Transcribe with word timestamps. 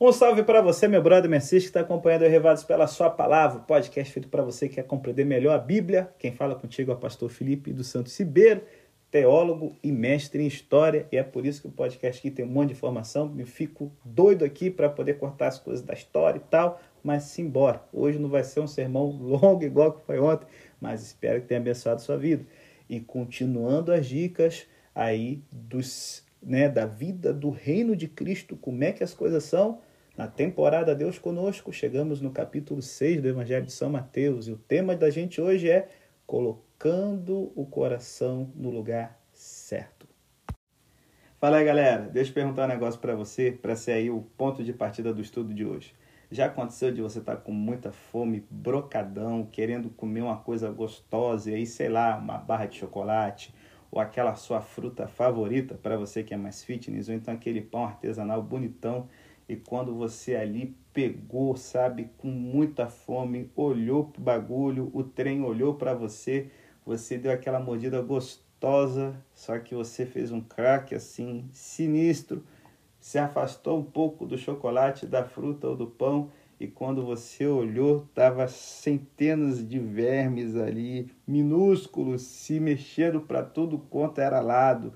Um 0.00 0.12
salve 0.12 0.44
para 0.44 0.62
você, 0.62 0.86
meu 0.86 1.02
brother 1.02 1.28
Messias, 1.28 1.64
que 1.64 1.70
está 1.70 1.80
acompanhando 1.80 2.22
o 2.22 2.28
Revados 2.28 2.62
pela 2.62 2.86
Sua 2.86 3.10
Palavra, 3.10 3.58
podcast 3.58 4.12
feito 4.12 4.28
para 4.28 4.44
você 4.44 4.68
que 4.68 4.76
quer 4.76 4.84
compreender 4.84 5.24
melhor 5.24 5.56
a 5.56 5.58
Bíblia. 5.58 6.08
Quem 6.20 6.30
fala 6.30 6.54
contigo 6.54 6.92
é 6.92 6.94
o 6.94 6.96
pastor 6.96 7.28
Felipe 7.28 7.72
dos 7.72 7.88
Santos 7.88 8.16
Ribeiro, 8.16 8.62
teólogo 9.10 9.74
e 9.82 9.90
mestre 9.90 10.44
em 10.44 10.46
História, 10.46 11.08
e 11.10 11.16
é 11.16 11.24
por 11.24 11.44
isso 11.44 11.62
que 11.62 11.66
o 11.66 11.72
podcast 11.72 12.20
aqui 12.20 12.30
tem 12.30 12.44
um 12.44 12.48
monte 12.48 12.68
de 12.68 12.74
informação. 12.74 13.28
Me 13.28 13.44
fico 13.44 13.90
doido 14.04 14.44
aqui 14.44 14.70
para 14.70 14.88
poder 14.88 15.14
cortar 15.14 15.48
as 15.48 15.58
coisas 15.58 15.84
da 15.84 15.94
história 15.94 16.38
e 16.38 16.48
tal, 16.48 16.80
mas 17.02 17.24
simbora. 17.24 17.82
Hoje 17.92 18.20
não 18.20 18.28
vai 18.28 18.44
ser 18.44 18.60
um 18.60 18.68
sermão 18.68 19.10
longo 19.10 19.64
igual 19.64 19.94
que 19.94 20.06
foi 20.06 20.20
ontem, 20.20 20.46
mas 20.80 21.02
espero 21.02 21.40
que 21.40 21.48
tenha 21.48 21.58
abençoado 21.58 22.00
sua 22.00 22.16
vida. 22.16 22.46
E 22.88 23.00
continuando 23.00 23.90
as 23.90 24.06
dicas 24.06 24.64
aí 24.94 25.42
dos, 25.50 26.24
né, 26.40 26.68
da 26.68 26.86
vida 26.86 27.32
do 27.32 27.50
reino 27.50 27.96
de 27.96 28.06
Cristo, 28.06 28.56
como 28.56 28.84
é 28.84 28.92
que 28.92 29.02
as 29.02 29.12
coisas 29.12 29.42
são, 29.42 29.80
na 30.18 30.26
temporada 30.26 30.96
Deus 30.96 31.16
Conosco, 31.16 31.72
chegamos 31.72 32.20
no 32.20 32.32
capítulo 32.32 32.82
6 32.82 33.22
do 33.22 33.28
Evangelho 33.28 33.64
de 33.64 33.70
São 33.70 33.88
Mateus 33.88 34.48
e 34.48 34.52
o 34.52 34.56
tema 34.56 34.96
da 34.96 35.08
gente 35.10 35.40
hoje 35.40 35.70
é 35.70 35.88
colocando 36.26 37.52
o 37.54 37.64
coração 37.64 38.50
no 38.56 38.68
lugar 38.68 39.16
certo. 39.32 40.08
Fala 41.38 41.58
aí, 41.58 41.64
galera. 41.64 42.08
Deixa 42.08 42.32
eu 42.32 42.34
perguntar 42.34 42.64
um 42.64 42.68
negócio 42.68 42.98
para 43.00 43.14
você, 43.14 43.52
para 43.52 43.76
ser 43.76 43.92
aí 43.92 44.10
o 44.10 44.22
ponto 44.36 44.64
de 44.64 44.72
partida 44.72 45.14
do 45.14 45.22
estudo 45.22 45.54
de 45.54 45.64
hoje. 45.64 45.94
Já 46.32 46.46
aconteceu 46.46 46.90
de 46.90 47.00
você 47.00 47.20
estar 47.20 47.36
tá 47.36 47.40
com 47.40 47.52
muita 47.52 47.92
fome, 47.92 48.44
brocadão, 48.50 49.46
querendo 49.46 49.88
comer 49.88 50.22
uma 50.22 50.38
coisa 50.38 50.68
gostosa 50.68 51.52
e 51.52 51.54
aí, 51.54 51.64
sei 51.64 51.88
lá, 51.88 52.16
uma 52.16 52.38
barra 52.38 52.66
de 52.66 52.76
chocolate 52.76 53.54
ou 53.88 54.00
aquela 54.00 54.34
sua 54.34 54.60
fruta 54.60 55.06
favorita 55.06 55.76
para 55.76 55.96
você 55.96 56.24
que 56.24 56.34
é 56.34 56.36
mais 56.36 56.64
fitness, 56.64 57.08
ou 57.08 57.14
então 57.14 57.32
aquele 57.32 57.60
pão 57.60 57.84
artesanal 57.84 58.42
bonitão 58.42 59.08
e 59.48 59.56
quando 59.56 59.94
você 59.94 60.36
ali 60.36 60.76
pegou, 60.92 61.56
sabe, 61.56 62.10
com 62.18 62.28
muita 62.28 62.88
fome, 62.88 63.50
olhou 63.56 64.04
pro 64.04 64.20
bagulho, 64.20 64.90
o 64.92 65.02
trem 65.02 65.42
olhou 65.42 65.74
para 65.74 65.94
você, 65.94 66.50
você 66.84 67.16
deu 67.16 67.32
aquela 67.32 67.58
mordida 67.58 68.02
gostosa, 68.02 69.14
só 69.32 69.58
que 69.58 69.74
você 69.74 70.04
fez 70.04 70.30
um 70.30 70.40
crack 70.40 70.94
assim 70.94 71.48
sinistro, 71.52 72.44
se 73.00 73.18
afastou 73.18 73.78
um 73.78 73.84
pouco 73.84 74.26
do 74.26 74.36
chocolate, 74.36 75.06
da 75.06 75.24
fruta 75.24 75.68
ou 75.68 75.76
do 75.76 75.86
pão 75.86 76.30
e 76.60 76.66
quando 76.66 77.04
você 77.04 77.46
olhou, 77.46 78.08
tava 78.12 78.48
centenas 78.48 79.66
de 79.66 79.78
vermes 79.78 80.56
ali, 80.56 81.08
minúsculos, 81.24 82.22
se 82.22 82.58
mexendo 82.58 83.20
para 83.20 83.44
tudo 83.44 83.78
quanto 83.78 84.20
era 84.20 84.40
lado 84.40 84.92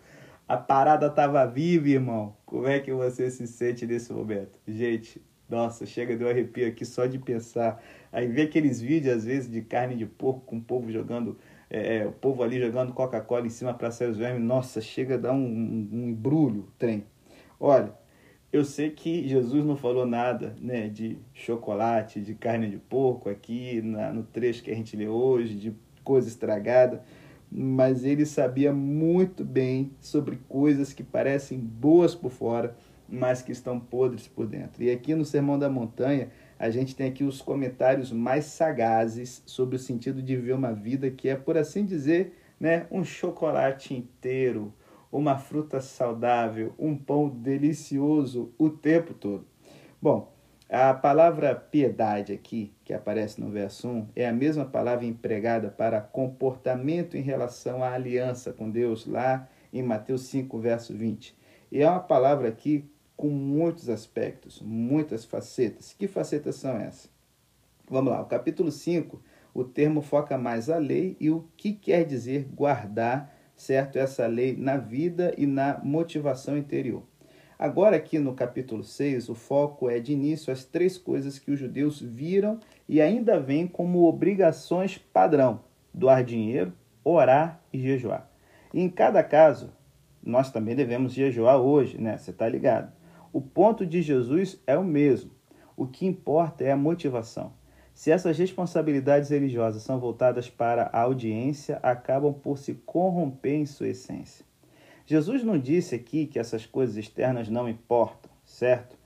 a 0.46 0.56
parada 0.56 1.08
tava 1.08 1.46
viva, 1.46 1.88
irmão. 1.88 2.36
Como 2.44 2.66
é 2.66 2.80
que 2.80 2.92
você 2.92 3.30
se 3.30 3.46
sente 3.46 3.86
nesse 3.86 4.12
momento? 4.12 4.58
Gente, 4.66 5.22
nossa, 5.48 5.86
chega 5.86 6.16
de 6.16 6.24
um 6.24 6.28
arrepio 6.28 6.66
aqui 6.66 6.84
só 6.84 7.06
de 7.06 7.18
pensar. 7.18 7.82
Aí 8.10 8.26
vê 8.26 8.42
aqueles 8.42 8.80
vídeos, 8.80 9.18
às 9.18 9.24
vezes, 9.24 9.50
de 9.50 9.62
carne 9.62 9.94
de 9.96 10.06
porco 10.06 10.40
com 10.40 10.56
o 10.56 10.62
povo 10.62 10.90
jogando, 10.90 11.38
é, 11.70 11.98
é 11.98 12.06
o 12.06 12.12
povo 12.12 12.42
ali 12.42 12.60
jogando 12.60 12.92
Coca-Cola 12.92 13.46
em 13.46 13.50
cima 13.50 13.72
para 13.74 13.90
sair 13.90 14.08
os 14.08 14.16
vermes. 14.16 14.42
Nossa, 14.42 14.80
chega 14.80 15.14
a 15.14 15.18
dar 15.18 15.32
um, 15.32 15.44
um, 15.44 15.88
um 15.92 16.08
embrulho, 16.08 16.68
trem. 16.78 17.04
Olha, 17.58 17.92
eu 18.52 18.64
sei 18.64 18.90
que 18.90 19.26
Jesus 19.28 19.64
não 19.64 19.76
falou 19.76 20.04
nada 20.04 20.54
né, 20.60 20.88
de 20.88 21.18
chocolate, 21.32 22.20
de 22.20 22.34
carne 22.34 22.68
de 22.68 22.78
porco 22.78 23.30
aqui 23.30 23.80
na, 23.80 24.12
no 24.12 24.22
trecho 24.22 24.62
que 24.62 24.70
a 24.70 24.74
gente 24.74 24.96
lê 24.96 25.08
hoje, 25.08 25.54
de 25.54 25.74
coisa 26.04 26.28
estragada 26.28 27.02
mas 27.54 28.02
ele 28.02 28.24
sabia 28.24 28.72
muito 28.72 29.44
bem 29.44 29.92
sobre 30.00 30.38
coisas 30.48 30.94
que 30.94 31.02
parecem 31.02 31.58
boas 31.58 32.14
por 32.14 32.30
fora, 32.30 32.74
mas 33.06 33.42
que 33.42 33.52
estão 33.52 33.78
podres 33.78 34.26
por 34.26 34.46
dentro. 34.46 34.82
E 34.82 34.90
aqui 34.90 35.14
no 35.14 35.24
Sermão 35.24 35.58
da 35.58 35.68
Montanha, 35.68 36.30
a 36.58 36.70
gente 36.70 36.96
tem 36.96 37.08
aqui 37.08 37.24
os 37.24 37.42
comentários 37.42 38.10
mais 38.10 38.46
sagazes 38.46 39.42
sobre 39.44 39.76
o 39.76 39.78
sentido 39.78 40.22
de 40.22 40.34
viver 40.34 40.54
uma 40.54 40.72
vida 40.72 41.10
que 41.10 41.28
é, 41.28 41.36
por 41.36 41.58
assim 41.58 41.84
dizer, 41.84 42.38
né, 42.58 42.86
um 42.90 43.04
chocolate 43.04 43.92
inteiro, 43.92 44.72
uma 45.10 45.36
fruta 45.36 45.78
saudável, 45.78 46.72
um 46.78 46.96
pão 46.96 47.28
delicioso 47.28 48.50
o 48.56 48.70
tempo 48.70 49.12
todo. 49.12 49.44
Bom, 50.00 50.32
a 50.74 50.94
palavra 50.94 51.54
piedade 51.54 52.32
aqui, 52.32 52.72
que 52.82 52.94
aparece 52.94 53.38
no 53.38 53.50
verso 53.50 53.86
1, 53.86 54.08
é 54.16 54.26
a 54.26 54.32
mesma 54.32 54.64
palavra 54.64 55.04
empregada 55.04 55.68
para 55.68 56.00
comportamento 56.00 57.14
em 57.14 57.20
relação 57.20 57.84
à 57.84 57.92
aliança 57.92 58.54
com 58.54 58.70
Deus, 58.70 59.06
lá 59.06 59.46
em 59.70 59.82
Mateus 59.82 60.22
5, 60.22 60.58
verso 60.58 60.94
20. 60.94 61.36
E 61.70 61.82
é 61.82 61.90
uma 61.90 62.00
palavra 62.00 62.48
aqui 62.48 62.90
com 63.14 63.28
muitos 63.28 63.90
aspectos, 63.90 64.62
muitas 64.62 65.26
facetas. 65.26 65.92
Que 65.92 66.08
facetas 66.08 66.56
são 66.56 66.78
essas? 66.78 67.10
Vamos 67.86 68.10
lá, 68.10 68.22
o 68.22 68.26
capítulo 68.26 68.72
5, 68.72 69.22
o 69.52 69.64
termo 69.64 70.00
foca 70.00 70.38
mais 70.38 70.70
a 70.70 70.78
lei 70.78 71.18
e 71.20 71.28
o 71.28 71.46
que 71.54 71.74
quer 71.74 72.06
dizer 72.06 72.48
guardar, 72.50 73.30
certo, 73.54 73.98
essa 73.98 74.26
lei 74.26 74.56
na 74.56 74.78
vida 74.78 75.34
e 75.36 75.46
na 75.46 75.78
motivação 75.84 76.56
interior. 76.56 77.02
Agora, 77.62 77.94
aqui 77.94 78.18
no 78.18 78.34
capítulo 78.34 78.82
6, 78.82 79.28
o 79.28 79.36
foco 79.36 79.88
é 79.88 80.00
de 80.00 80.12
início 80.12 80.52
as 80.52 80.64
três 80.64 80.98
coisas 80.98 81.38
que 81.38 81.52
os 81.52 81.60
judeus 81.60 82.00
viram 82.00 82.58
e 82.88 83.00
ainda 83.00 83.38
veem 83.38 83.68
como 83.68 84.02
obrigações 84.04 84.98
padrão: 84.98 85.60
doar 85.94 86.24
dinheiro, 86.24 86.72
orar 87.04 87.62
e 87.72 87.80
jejuar. 87.80 88.28
E 88.74 88.80
em 88.80 88.88
cada 88.88 89.22
caso, 89.22 89.70
nós 90.20 90.50
também 90.50 90.74
devemos 90.74 91.12
jejuar 91.12 91.60
hoje, 91.60 91.98
né? 91.98 92.18
Você 92.18 92.32
está 92.32 92.48
ligado? 92.48 92.92
O 93.32 93.40
ponto 93.40 93.86
de 93.86 94.02
Jesus 94.02 94.60
é 94.66 94.76
o 94.76 94.82
mesmo. 94.82 95.30
O 95.76 95.86
que 95.86 96.04
importa 96.04 96.64
é 96.64 96.72
a 96.72 96.76
motivação. 96.76 97.52
Se 97.94 98.10
essas 98.10 98.36
responsabilidades 98.36 99.30
religiosas 99.30 99.84
são 99.84 100.00
voltadas 100.00 100.50
para 100.50 100.90
a 100.92 101.02
audiência, 101.02 101.78
acabam 101.80 102.34
por 102.34 102.58
se 102.58 102.74
corromper 102.74 103.54
em 103.54 103.66
sua 103.66 103.90
essência. 103.90 104.44
Jesus 105.04 105.42
não 105.42 105.58
disse 105.58 105.94
aqui 105.94 106.26
que 106.26 106.38
essas 106.38 106.64
coisas 106.64 106.96
externas 106.96 107.48
não 107.48 107.68
importam, 107.68 108.30
certo? 108.44 108.96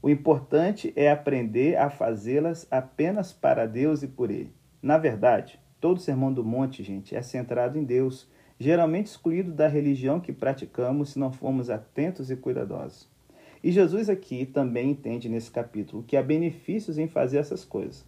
O 0.00 0.10
importante 0.10 0.92
é 0.96 1.10
aprender 1.10 1.76
a 1.76 1.88
fazê-las 1.88 2.66
apenas 2.70 3.32
para 3.32 3.66
Deus 3.66 4.02
e 4.02 4.08
por 4.08 4.30
Ele. 4.30 4.52
Na 4.82 4.98
verdade, 4.98 5.60
todo 5.80 6.00
Sermão 6.00 6.32
do 6.32 6.44
Monte, 6.44 6.82
gente, 6.82 7.14
é 7.14 7.22
centrado 7.22 7.78
em 7.78 7.84
Deus, 7.84 8.28
geralmente 8.58 9.06
excluído 9.06 9.52
da 9.52 9.68
religião 9.68 10.20
que 10.20 10.32
praticamos 10.32 11.10
se 11.10 11.18
não 11.18 11.32
formos 11.32 11.70
atentos 11.70 12.30
e 12.30 12.36
cuidadosos. 12.36 13.08
E 13.62 13.70
Jesus 13.70 14.08
aqui 14.08 14.44
também 14.44 14.90
entende 14.90 15.28
nesse 15.28 15.50
capítulo 15.50 16.02
que 16.02 16.16
há 16.16 16.22
benefícios 16.22 16.98
em 16.98 17.06
fazer 17.06 17.38
essas 17.38 17.64
coisas. 17.64 18.04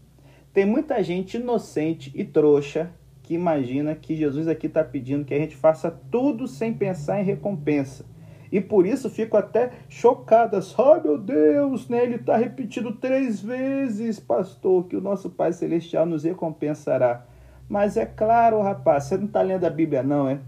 Tem 0.52 0.66
muita 0.66 1.02
gente 1.02 1.36
inocente 1.36 2.10
e 2.14 2.24
trouxa 2.24 2.92
que 3.24 3.34
imagina 3.34 3.94
que 3.94 4.14
Jesus 4.14 4.46
aqui 4.46 4.66
está 4.66 4.84
pedindo 4.84 5.24
que 5.24 5.32
a 5.32 5.38
gente 5.38 5.56
faça 5.56 5.90
tudo 6.10 6.46
sem 6.46 6.74
pensar 6.74 7.20
em 7.20 7.24
recompensa. 7.24 8.04
E 8.52 8.60
por 8.60 8.86
isso 8.86 9.08
fico 9.08 9.36
até 9.36 9.70
chocadas. 9.88 10.74
Ai 10.78 11.00
meu 11.02 11.18
Deus, 11.18 11.88
né? 11.88 12.04
ele 12.04 12.16
está 12.16 12.36
repetindo 12.36 12.92
três 12.92 13.40
vezes, 13.40 14.20
pastor, 14.20 14.84
que 14.86 14.94
o 14.94 15.00
nosso 15.00 15.30
Pai 15.30 15.54
Celestial 15.54 16.04
nos 16.04 16.22
recompensará. 16.22 17.26
Mas 17.66 17.96
é 17.96 18.04
claro, 18.04 18.60
rapaz, 18.60 19.04
você 19.04 19.16
não 19.16 19.24
está 19.24 19.40
lendo 19.40 19.64
a 19.64 19.70
Bíblia, 19.70 20.02
não, 20.02 20.28
é? 20.28 20.38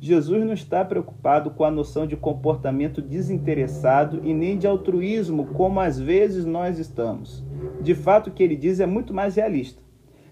Jesus 0.00 0.44
não 0.44 0.52
está 0.52 0.84
preocupado 0.84 1.52
com 1.52 1.64
a 1.64 1.70
noção 1.70 2.04
de 2.04 2.16
comportamento 2.16 3.00
desinteressado 3.00 4.20
e 4.24 4.34
nem 4.34 4.58
de 4.58 4.66
altruísmo, 4.66 5.46
como 5.46 5.78
às 5.78 5.98
vezes 6.00 6.44
nós 6.44 6.80
estamos. 6.80 7.44
De 7.80 7.94
fato, 7.94 8.26
o 8.26 8.30
que 8.32 8.42
ele 8.42 8.56
diz 8.56 8.80
é 8.80 8.86
muito 8.86 9.14
mais 9.14 9.36
realista. 9.36 9.80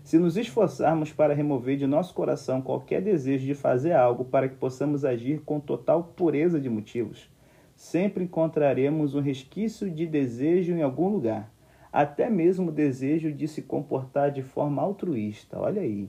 Se 0.02 0.18
nos 0.18 0.36
esforçarmos 0.36 1.12
para 1.12 1.32
remover 1.32 1.76
de 1.76 1.86
nosso 1.86 2.12
coração 2.12 2.60
qualquer 2.60 3.00
desejo 3.00 3.46
de 3.46 3.54
fazer 3.54 3.92
algo 3.92 4.24
para 4.24 4.48
que 4.48 4.56
possamos 4.56 5.04
agir 5.04 5.42
com 5.42 5.60
total 5.60 6.12
pureza 6.16 6.60
de 6.60 6.68
motivos, 6.68 7.30
sempre 7.76 8.24
encontraremos 8.24 9.14
um 9.14 9.20
resquício 9.20 9.88
de 9.88 10.04
desejo 10.04 10.72
em 10.72 10.82
algum 10.82 11.08
lugar, 11.08 11.52
até 11.92 12.28
mesmo 12.28 12.68
o 12.68 12.72
desejo 12.72 13.32
de 13.32 13.46
se 13.46 13.62
comportar 13.62 14.32
de 14.32 14.42
forma 14.42 14.82
altruísta. 14.82 15.58
Olha 15.58 15.82
aí. 15.82 16.08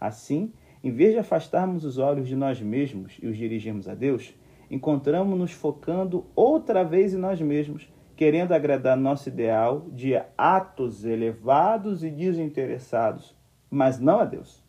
Assim, 0.00 0.52
em 0.82 0.92
vez 0.92 1.12
de 1.12 1.18
afastarmos 1.18 1.84
os 1.84 1.98
olhos 1.98 2.28
de 2.28 2.36
nós 2.36 2.60
mesmos 2.60 3.18
e 3.20 3.26
os 3.26 3.36
dirigirmos 3.36 3.88
a 3.88 3.94
Deus, 3.94 4.32
encontramos-nos 4.70 5.50
focando 5.50 6.24
outra 6.36 6.84
vez 6.84 7.12
em 7.12 7.18
nós 7.18 7.40
mesmos 7.40 7.88
querendo 8.16 8.52
agradar 8.52 8.96
nosso 8.96 9.28
ideal 9.28 9.88
de 9.92 10.14
atos 10.38 11.04
elevados 11.04 12.04
e 12.04 12.10
desinteressados, 12.10 13.36
mas 13.70 13.98
não 13.98 14.20
a 14.20 14.24
Deus. 14.24 14.62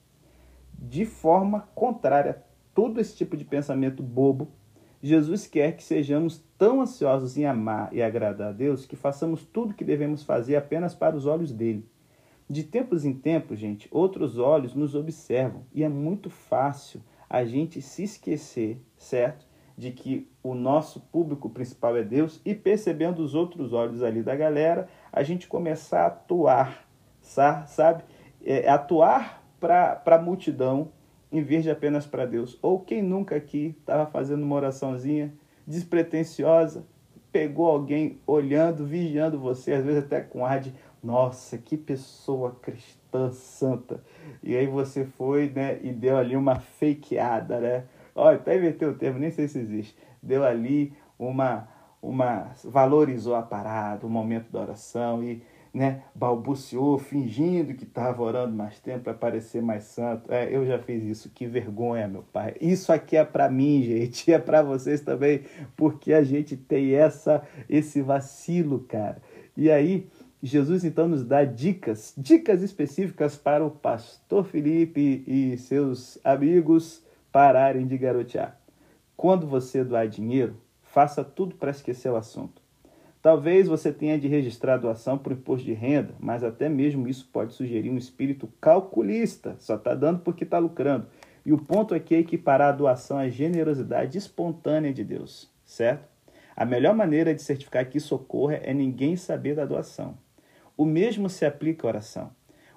De 0.73 1.05
forma 1.05 1.67
contrária 1.75 2.31
a 2.31 2.35
todo 2.73 2.99
esse 2.99 3.15
tipo 3.15 3.37
de 3.37 3.45
pensamento 3.45 4.01
bobo, 4.01 4.49
Jesus 5.01 5.45
quer 5.45 5.75
que 5.75 5.83
sejamos 5.83 6.43
tão 6.57 6.81
ansiosos 6.81 7.37
em 7.37 7.45
amar 7.45 7.93
e 7.93 8.01
agradar 8.01 8.49
a 8.49 8.51
Deus 8.51 8.85
que 8.85 8.95
façamos 8.95 9.45
tudo 9.45 9.71
o 9.71 9.73
que 9.75 9.83
devemos 9.83 10.23
fazer 10.23 10.55
apenas 10.55 10.95
para 10.95 11.15
os 11.15 11.27
olhos 11.27 11.51
dele. 11.51 11.87
De 12.49 12.63
tempos 12.63 13.05
em 13.05 13.13
tempos, 13.13 13.59
gente, 13.59 13.87
outros 13.91 14.37
olhos 14.37 14.73
nos 14.73 14.95
observam 14.95 15.63
e 15.73 15.83
é 15.83 15.89
muito 15.89 16.29
fácil 16.29 17.01
a 17.29 17.43
gente 17.45 17.81
se 17.81 18.03
esquecer, 18.03 18.79
certo? 18.97 19.45
De 19.77 19.91
que 19.91 20.29
o 20.41 20.53
nosso 20.53 20.99
público 20.99 21.49
principal 21.49 21.97
é 21.97 22.03
Deus 22.03 22.41
e 22.45 22.55
percebendo 22.55 23.19
os 23.19 23.35
outros 23.35 23.73
olhos 23.73 24.01
ali 24.01 24.23
da 24.23 24.35
galera, 24.35 24.87
a 25.11 25.21
gente 25.21 25.47
começar 25.47 26.03
a 26.03 26.07
atuar, 26.07 26.87
sabe? 27.21 28.03
É, 28.43 28.69
atuar 28.69 29.43
para 29.59 30.01
a 30.05 30.17
multidão 30.17 30.89
em 31.31 31.41
vez 31.41 31.63
de 31.63 31.69
apenas 31.69 32.05
para 32.05 32.25
Deus. 32.25 32.57
Ou 32.61 32.79
quem 32.79 33.01
nunca 33.01 33.35
aqui 33.35 33.75
estava 33.79 34.05
fazendo 34.05 34.43
uma 34.43 34.55
oraçãozinha 34.55 35.33
despretensiosa, 35.67 36.85
pegou 37.31 37.67
alguém 37.67 38.19
olhando, 38.25 38.85
vigiando 38.85 39.37
você, 39.37 39.73
às 39.73 39.83
vezes 39.83 40.03
até 40.03 40.21
com 40.21 40.45
ar 40.45 40.61
de 40.61 40.73
nossa, 41.03 41.57
que 41.57 41.75
pessoa 41.75 42.57
cristã 42.61 43.31
santa. 43.31 44.01
E 44.41 44.55
aí 44.55 44.65
você 44.65 45.05
foi, 45.05 45.49
né, 45.49 45.79
e 45.83 45.91
deu 45.91 46.17
ali 46.17 46.35
uma 46.35 46.59
fakeada, 46.59 47.59
né? 47.59 47.83
Olha, 48.15 48.37
até 48.37 48.57
inverteu 48.57 48.91
o 48.91 48.95
termo, 48.95 49.19
nem 49.19 49.29
sei 49.29 49.47
se 49.47 49.59
existe. 49.59 49.95
Deu 50.23 50.45
ali 50.45 50.93
uma, 51.19 51.67
uma 52.01 52.51
valorizou 52.63 53.35
a 53.35 53.41
parada, 53.41 54.07
o 54.07 54.09
momento 54.09 54.49
da 54.49 54.61
oração 54.61 55.21
e 55.21 55.43
né, 55.75 56.03
balbuciou, 56.15 56.97
fingindo 56.97 57.73
que 57.73 57.83
estava 57.83 58.23
orando 58.23 58.55
mais 58.55 58.79
tempo 58.79 59.03
para 59.03 59.13
parecer 59.13 59.61
mais 59.61 59.83
santo. 59.83 60.31
É, 60.31 60.55
eu 60.55 60.65
já 60.65 60.79
fiz 60.79 61.03
isso, 61.03 61.29
que 61.29 61.45
vergonha, 61.45 62.07
meu 62.07 62.23
pai. 62.23 62.55
Isso 62.61 62.93
aqui 62.93 63.17
é 63.17 63.25
para 63.25 63.49
mim, 63.49 63.83
gente, 63.83 64.31
é 64.31 64.39
para 64.39 64.63
vocês 64.63 65.01
também, 65.01 65.41
porque 65.75 66.13
a 66.13 66.23
gente 66.23 66.55
tem 66.55 66.95
essa 66.95 67.45
esse 67.67 68.01
vacilo, 68.01 68.79
cara. 68.87 69.21
E 69.57 69.69
aí, 69.69 70.07
Jesus 70.41 70.85
então 70.85 71.09
nos 71.09 71.25
dá 71.25 71.43
dicas, 71.43 72.13
dicas 72.17 72.61
específicas 72.61 73.35
para 73.35 73.65
o 73.65 73.69
pastor 73.69 74.45
Felipe 74.45 75.25
e 75.27 75.57
seus 75.57 76.17
amigos 76.23 77.04
pararem 77.35 77.85
de 77.85 77.97
garotear. 77.97 78.57
Quando 79.17 79.45
você 79.45 79.83
doar 79.83 80.07
dinheiro, 80.07 80.55
faça 80.81 81.21
tudo 81.21 81.53
para 81.55 81.69
esquecer 81.69 82.09
o 82.09 82.15
assunto. 82.15 82.61
Talvez 83.21 83.67
você 83.67 83.91
tenha 83.91 84.17
de 84.17 84.25
registrar 84.25 84.75
a 84.75 84.77
doação 84.77 85.17
por 85.17 85.33
imposto 85.33 85.65
de 85.65 85.73
renda, 85.73 86.15
mas 86.17 86.45
até 86.45 86.69
mesmo 86.69 87.09
isso 87.09 87.27
pode 87.33 87.51
sugerir 87.51 87.89
um 87.89 87.97
espírito 87.97 88.47
calculista, 88.61 89.57
só 89.59 89.75
está 89.75 89.93
dando 89.93 90.19
porque 90.19 90.45
está 90.45 90.59
lucrando. 90.59 91.07
E 91.45 91.51
o 91.51 91.57
ponto 91.57 91.93
aqui 91.93 92.15
é 92.15 92.19
equiparar 92.19 92.69
a 92.69 92.77
doação 92.77 93.17
à 93.17 93.27
generosidade 93.27 94.17
espontânea 94.17 94.93
de 94.93 95.03
Deus, 95.03 95.51
certo? 95.65 96.07
A 96.55 96.63
melhor 96.63 96.95
maneira 96.95 97.35
de 97.35 97.43
certificar 97.43 97.89
que 97.89 97.97
isso 97.97 98.15
ocorra 98.15 98.61
é 98.63 98.73
ninguém 98.73 99.17
saber 99.17 99.55
da 99.55 99.65
doação. 99.65 100.17
O 100.77 100.85
mesmo 100.85 101.29
se 101.29 101.45
aplica 101.45 101.85
à 101.85 101.89
oração. 101.89 102.31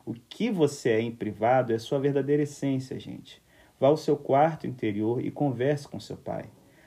O 0.05 0.15
que 0.15 0.51
você 0.51 0.89
é 0.89 1.01
em 1.01 1.13
privado 1.13 1.73
é 1.73 1.79
sua 1.79 2.01
verdadeira 2.01 2.43
essência, 2.43 2.99
gente. 2.99 3.41
Vá 3.81 3.89
ao 3.89 3.97
seu 3.97 4.17
quarto 4.17 4.67
interior 4.67 5.25
e 5.25 5.31
converse 5.31 5.87
com 5.87 6.01
seu 6.01 6.17
pai. 6.17 6.47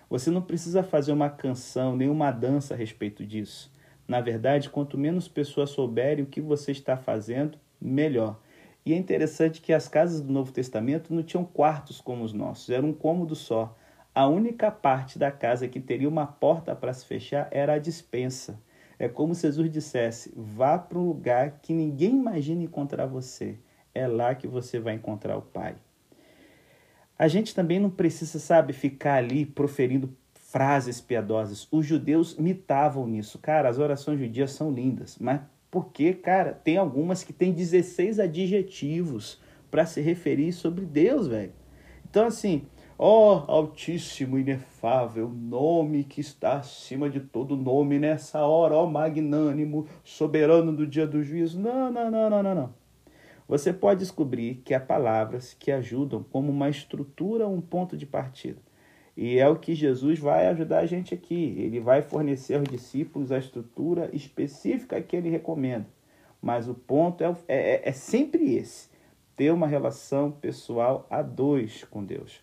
Você 0.09 0.29
não 0.29 0.41
precisa 0.41 0.83
fazer 0.83 1.13
uma 1.13 1.29
canção 1.29 1.95
nem 1.95 2.09
uma 2.09 2.31
dança 2.31 2.73
a 2.73 2.77
respeito 2.77 3.25
disso. 3.25 3.71
Na 4.07 4.19
verdade, 4.19 4.69
quanto 4.69 4.97
menos 4.97 5.27
pessoas 5.27 5.69
souberem 5.69 6.25
o 6.25 6.27
que 6.27 6.41
você 6.41 6.71
está 6.71 6.97
fazendo, 6.97 7.57
melhor. 7.79 8.37
E 8.85 8.93
é 8.93 8.97
interessante 8.97 9.61
que 9.61 9.71
as 9.71 9.87
casas 9.87 10.19
do 10.19 10.33
Novo 10.33 10.51
Testamento 10.51 11.13
não 11.13 11.23
tinham 11.23 11.45
quartos 11.45 12.01
como 12.01 12.23
os 12.23 12.33
nossos, 12.33 12.69
era 12.69 12.85
um 12.85 12.91
cômodo 12.91 13.35
só. 13.35 13.77
A 14.13 14.27
única 14.27 14.69
parte 14.69 15.17
da 15.17 15.31
casa 15.31 15.69
que 15.69 15.79
teria 15.79 16.09
uma 16.09 16.27
porta 16.27 16.75
para 16.75 16.91
se 16.91 17.05
fechar 17.05 17.47
era 17.51 17.75
a 17.75 17.79
dispensa. 17.79 18.59
É 18.99 19.07
como 19.07 19.33
se 19.33 19.47
Jesus 19.47 19.71
dissesse: 19.71 20.33
vá 20.35 20.77
para 20.77 20.99
um 20.99 21.07
lugar 21.07 21.59
que 21.61 21.73
ninguém 21.73 22.11
imagina 22.11 22.63
encontrar 22.63 23.05
você. 23.05 23.57
É 23.95 24.05
lá 24.07 24.35
que 24.35 24.47
você 24.47 24.79
vai 24.79 24.95
encontrar 24.95 25.37
o 25.37 25.41
Pai. 25.41 25.75
A 27.21 27.27
gente 27.27 27.53
também 27.53 27.79
não 27.79 27.91
precisa, 27.91 28.39
sabe, 28.39 28.73
ficar 28.73 29.17
ali 29.17 29.45
proferindo 29.45 30.11
frases 30.33 30.99
piadosas. 30.99 31.67
Os 31.71 31.85
judeus 31.85 32.35
mitavam 32.35 33.05
nisso. 33.05 33.37
Cara, 33.37 33.69
as 33.69 33.77
orações 33.77 34.19
judias 34.19 34.53
são 34.53 34.71
lindas, 34.71 35.19
mas 35.21 35.39
porque, 35.69 36.15
cara, 36.15 36.51
tem 36.51 36.77
algumas 36.77 37.23
que 37.23 37.31
tem 37.31 37.53
16 37.53 38.19
adjetivos 38.19 39.39
para 39.69 39.85
se 39.85 40.01
referir 40.01 40.51
sobre 40.51 40.83
Deus, 40.83 41.27
velho. 41.27 41.53
Então, 42.09 42.25
assim, 42.25 42.63
ó 42.97 43.45
Altíssimo, 43.47 44.39
inefável, 44.39 45.29
nome 45.29 46.03
que 46.03 46.21
está 46.21 46.53
acima 46.53 47.07
de 47.07 47.19
todo 47.19 47.55
nome 47.55 47.99
nessa 47.99 48.43
hora, 48.47 48.73
ó 48.73 48.87
magnânimo, 48.87 49.85
soberano 50.03 50.75
do 50.75 50.87
dia 50.87 51.05
do 51.05 51.23
juízo. 51.23 51.59
Não, 51.59 51.91
não, 51.91 52.09
não, 52.09 52.29
não, 52.31 52.41
não, 52.41 52.55
não. 52.55 52.80
Você 53.51 53.73
pode 53.73 53.99
descobrir 53.99 54.61
que 54.63 54.73
há 54.73 54.79
palavras 54.79 55.53
que 55.53 55.73
ajudam 55.73 56.23
como 56.23 56.49
uma 56.49 56.69
estrutura, 56.69 57.49
um 57.49 57.59
ponto 57.59 57.97
de 57.97 58.05
partida. 58.05 58.61
E 59.15 59.39
é 59.39 59.49
o 59.49 59.57
que 59.57 59.75
Jesus 59.75 60.19
vai 60.19 60.47
ajudar 60.47 60.79
a 60.79 60.85
gente 60.85 61.13
aqui. 61.13 61.57
Ele 61.57 61.81
vai 61.81 62.01
fornecer 62.01 62.53
aos 62.53 62.63
discípulos 62.69 63.29
a 63.29 63.37
estrutura 63.37 64.09
específica 64.13 65.01
que 65.01 65.17
ele 65.17 65.29
recomenda. 65.29 65.85
Mas 66.41 66.69
o 66.69 66.73
ponto 66.73 67.25
é, 67.25 67.35
é, 67.49 67.89
é 67.89 67.91
sempre 67.91 68.55
esse: 68.55 68.87
ter 69.35 69.51
uma 69.51 69.67
relação 69.67 70.31
pessoal 70.31 71.05
a 71.09 71.21
dois 71.21 71.83
com 71.83 72.05
Deus. 72.05 72.41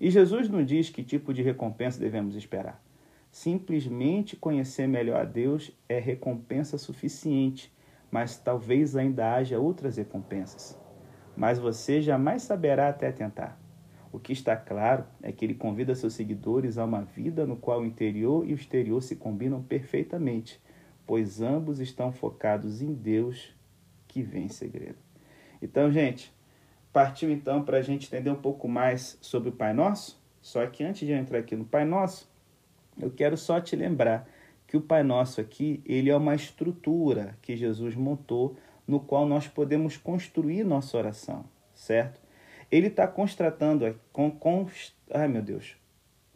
E 0.00 0.10
Jesus 0.10 0.48
não 0.48 0.64
diz 0.64 0.90
que 0.90 1.04
tipo 1.04 1.32
de 1.32 1.40
recompensa 1.40 2.00
devemos 2.00 2.34
esperar. 2.34 2.82
Simplesmente 3.30 4.34
conhecer 4.34 4.88
melhor 4.88 5.20
a 5.20 5.24
Deus 5.24 5.70
é 5.88 6.00
recompensa 6.00 6.76
suficiente 6.76 7.72
mas 8.10 8.36
talvez 8.36 8.96
ainda 8.96 9.34
haja 9.34 9.58
outras 9.58 9.96
recompensas. 9.96 10.78
Mas 11.36 11.58
você 11.58 12.00
jamais 12.00 12.42
saberá 12.42 12.88
até 12.88 13.12
tentar. 13.12 13.58
O 14.10 14.18
que 14.18 14.32
está 14.32 14.56
claro 14.56 15.04
é 15.22 15.30
que 15.30 15.44
ele 15.44 15.54
convida 15.54 15.94
seus 15.94 16.14
seguidores 16.14 16.78
a 16.78 16.84
uma 16.84 17.02
vida 17.02 17.46
no 17.46 17.56
qual 17.56 17.80
o 17.80 17.86
interior 17.86 18.46
e 18.48 18.52
o 18.52 18.56
exterior 18.56 19.02
se 19.02 19.16
combinam 19.16 19.62
perfeitamente, 19.62 20.60
pois 21.06 21.42
ambos 21.42 21.78
estão 21.78 22.10
focados 22.10 22.80
em 22.80 22.94
Deus 22.94 23.54
que 24.06 24.22
vem 24.22 24.48
segredo. 24.48 24.96
Então, 25.60 25.90
gente, 25.90 26.32
partiu 26.92 27.30
então 27.30 27.62
para 27.62 27.78
a 27.78 27.82
gente 27.82 28.06
entender 28.06 28.30
um 28.30 28.40
pouco 28.40 28.66
mais 28.66 29.18
sobre 29.20 29.50
o 29.50 29.52
Pai 29.52 29.74
Nosso? 29.74 30.18
Só 30.40 30.66
que 30.66 30.82
antes 30.82 31.06
de 31.06 31.12
eu 31.12 31.18
entrar 31.18 31.38
aqui 31.38 31.54
no 31.54 31.64
Pai 31.64 31.84
Nosso, 31.84 32.30
eu 32.98 33.10
quero 33.10 33.36
só 33.36 33.60
te 33.60 33.76
lembrar 33.76 34.26
que 34.68 34.76
o 34.76 34.82
Pai 34.82 35.02
Nosso 35.02 35.40
aqui, 35.40 35.82
ele 35.84 36.10
é 36.10 36.16
uma 36.16 36.34
estrutura 36.34 37.36
que 37.40 37.56
Jesus 37.56 37.96
montou 37.96 38.54
no 38.86 39.00
qual 39.00 39.26
nós 39.26 39.48
podemos 39.48 39.96
construir 39.96 40.62
nossa 40.62 40.96
oração, 40.96 41.44
certo? 41.74 42.20
Ele 42.70 42.88
está 42.88 43.08
constatando, 43.08 43.98
com, 44.12 44.30
com, 44.30 44.66
ai 45.10 45.26
meu 45.26 45.42
Deus, 45.42 45.74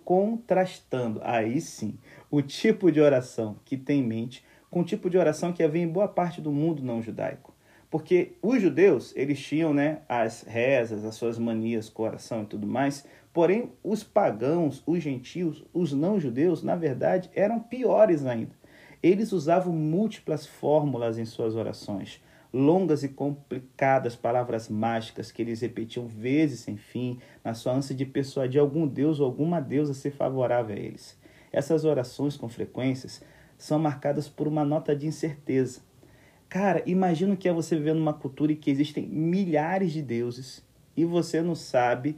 contrastando, 0.03 1.21
aí 1.23 1.61
sim, 1.61 1.99
o 2.31 2.41
tipo 2.41 2.91
de 2.91 3.01
oração 3.01 3.57
que 3.67 3.77
tem 3.77 4.01
em 4.01 4.07
mente 4.07 4.45
com 4.71 4.81
o 4.81 4.85
tipo 4.85 5.11
de 5.11 5.19
oração 5.19 5.53
que 5.53 5.63
havia 5.63 5.83
em 5.83 5.89
boa 5.89 6.09
parte 6.09 6.41
do 6.41 6.51
mundo 6.51 6.83
não 6.83 7.03
judaico. 7.03 7.55
Porque 7.91 8.33
os 8.41 8.63
judeus, 8.63 9.13
eles 9.15 9.39
tinham 9.39 9.75
né, 9.75 10.01
as 10.09 10.41
rezas, 10.41 11.05
as 11.05 11.15
suas 11.15 11.39
manias 11.39 11.91
com 11.91 12.05
oração 12.05 12.43
e 12.43 12.47
tudo 12.47 12.67
mais, 12.67 13.07
Porém, 13.33 13.73
os 13.83 14.05
pagãos, 14.05 14.83
os 14.87 15.03
gentios, 15.03 15.65
os 15.73 15.93
não-judeus, 15.93 16.63
na 16.63 16.77
verdade, 16.77 17.31
eram 17.35 17.61
piores 17.61 18.27
ainda. 18.27 18.53
Eles 19.03 19.33
usavam 19.33 19.73
múltiplas 19.73 20.47
fórmulas 20.47 21.19
em 21.19 21.25
suas 21.25 21.57
orações, 21.57 22.21
longas 22.53 23.03
e 23.03 23.09
complicadas 23.09 24.15
palavras 24.15 24.69
mágicas 24.69 25.33
que 25.33 25.41
eles 25.41 25.63
repetiam 25.63 26.07
vezes 26.07 26.61
sem 26.61 26.77
fim, 26.77 27.19
na 27.43 27.55
sua 27.55 27.73
ânsia 27.73 27.97
de 27.97 28.05
persuadir 28.05 28.61
algum 28.61 28.87
deus 28.87 29.19
ou 29.19 29.27
alguma 29.27 29.61
deusa 29.61 29.93
a 29.93 29.95
ser 29.95 30.11
favorável 30.11 30.77
a 30.77 30.79
eles. 30.79 31.19
Essas 31.51 31.85
orações, 31.85 32.37
com 32.37 32.49
frequências, 32.49 33.23
são 33.57 33.79
marcadas 33.79 34.29
por 34.29 34.47
uma 34.47 34.65
nota 34.65 34.95
de 34.95 35.07
incerteza. 35.07 35.81
Cara, 36.49 36.83
imagina 36.85 37.35
que 37.35 37.49
é 37.49 37.53
você 37.53 37.77
viver 37.77 37.95
numa 37.95 38.13
cultura 38.13 38.53
em 38.53 38.57
que 38.57 38.71
existem 38.71 39.07
milhares 39.07 39.91
de 39.91 40.03
deuses 40.03 40.63
e 40.95 41.05
você 41.05 41.41
não 41.41 41.55
sabe 41.55 42.17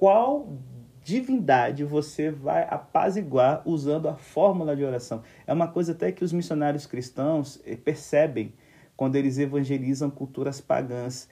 qual 0.00 0.56
divindade 1.04 1.84
você 1.84 2.30
vai 2.30 2.66
apaziguar 2.70 3.60
usando 3.66 4.08
a 4.08 4.16
fórmula 4.16 4.74
de 4.74 4.82
oração. 4.82 5.22
É 5.46 5.52
uma 5.52 5.68
coisa 5.68 5.92
até 5.92 6.10
que 6.10 6.24
os 6.24 6.32
missionários 6.32 6.86
cristãos 6.86 7.60
eh, 7.66 7.76
percebem 7.76 8.54
quando 8.96 9.16
eles 9.16 9.36
evangelizam 9.36 10.08
culturas 10.08 10.58
pagãs. 10.58 11.28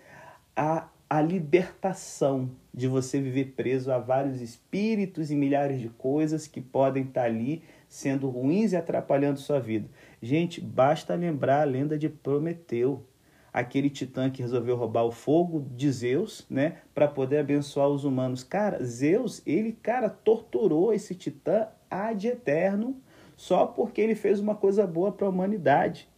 A, 0.54 0.86
a 1.08 1.22
libertação 1.22 2.50
de 2.74 2.86
você 2.86 3.18
viver 3.22 3.54
preso 3.56 3.90
a 3.90 3.98
vários 3.98 4.42
espíritos 4.42 5.30
e 5.30 5.34
milhares 5.34 5.80
de 5.80 5.88
coisas 5.88 6.46
que 6.46 6.60
podem 6.60 7.04
estar 7.04 7.24
ali 7.24 7.62
sendo 7.88 8.28
ruins 8.28 8.72
e 8.72 8.76
atrapalhando 8.76 9.40
sua 9.40 9.60
vida. 9.60 9.88
Gente, 10.20 10.60
basta 10.60 11.14
lembrar 11.14 11.62
a 11.62 11.64
lenda 11.64 11.96
de 11.96 12.10
Prometeu 12.10 13.02
aquele 13.52 13.90
titã 13.90 14.30
que 14.30 14.42
resolveu 14.42 14.76
roubar 14.76 15.04
o 15.04 15.10
fogo 15.10 15.66
de 15.74 15.90
Zeus, 15.90 16.46
né, 16.48 16.78
para 16.94 17.08
poder 17.08 17.38
abençoar 17.38 17.88
os 17.88 18.04
humanos. 18.04 18.44
Cara, 18.44 18.82
Zeus, 18.84 19.42
ele, 19.46 19.72
cara, 19.72 20.08
torturou 20.08 20.92
esse 20.92 21.14
titã 21.14 21.68
ad 21.90 22.26
eterno 22.26 23.00
só 23.36 23.66
porque 23.66 24.00
ele 24.00 24.14
fez 24.14 24.40
uma 24.40 24.54
coisa 24.54 24.86
boa 24.86 25.12
para 25.12 25.26
a 25.26 25.30
humanidade. 25.30 26.08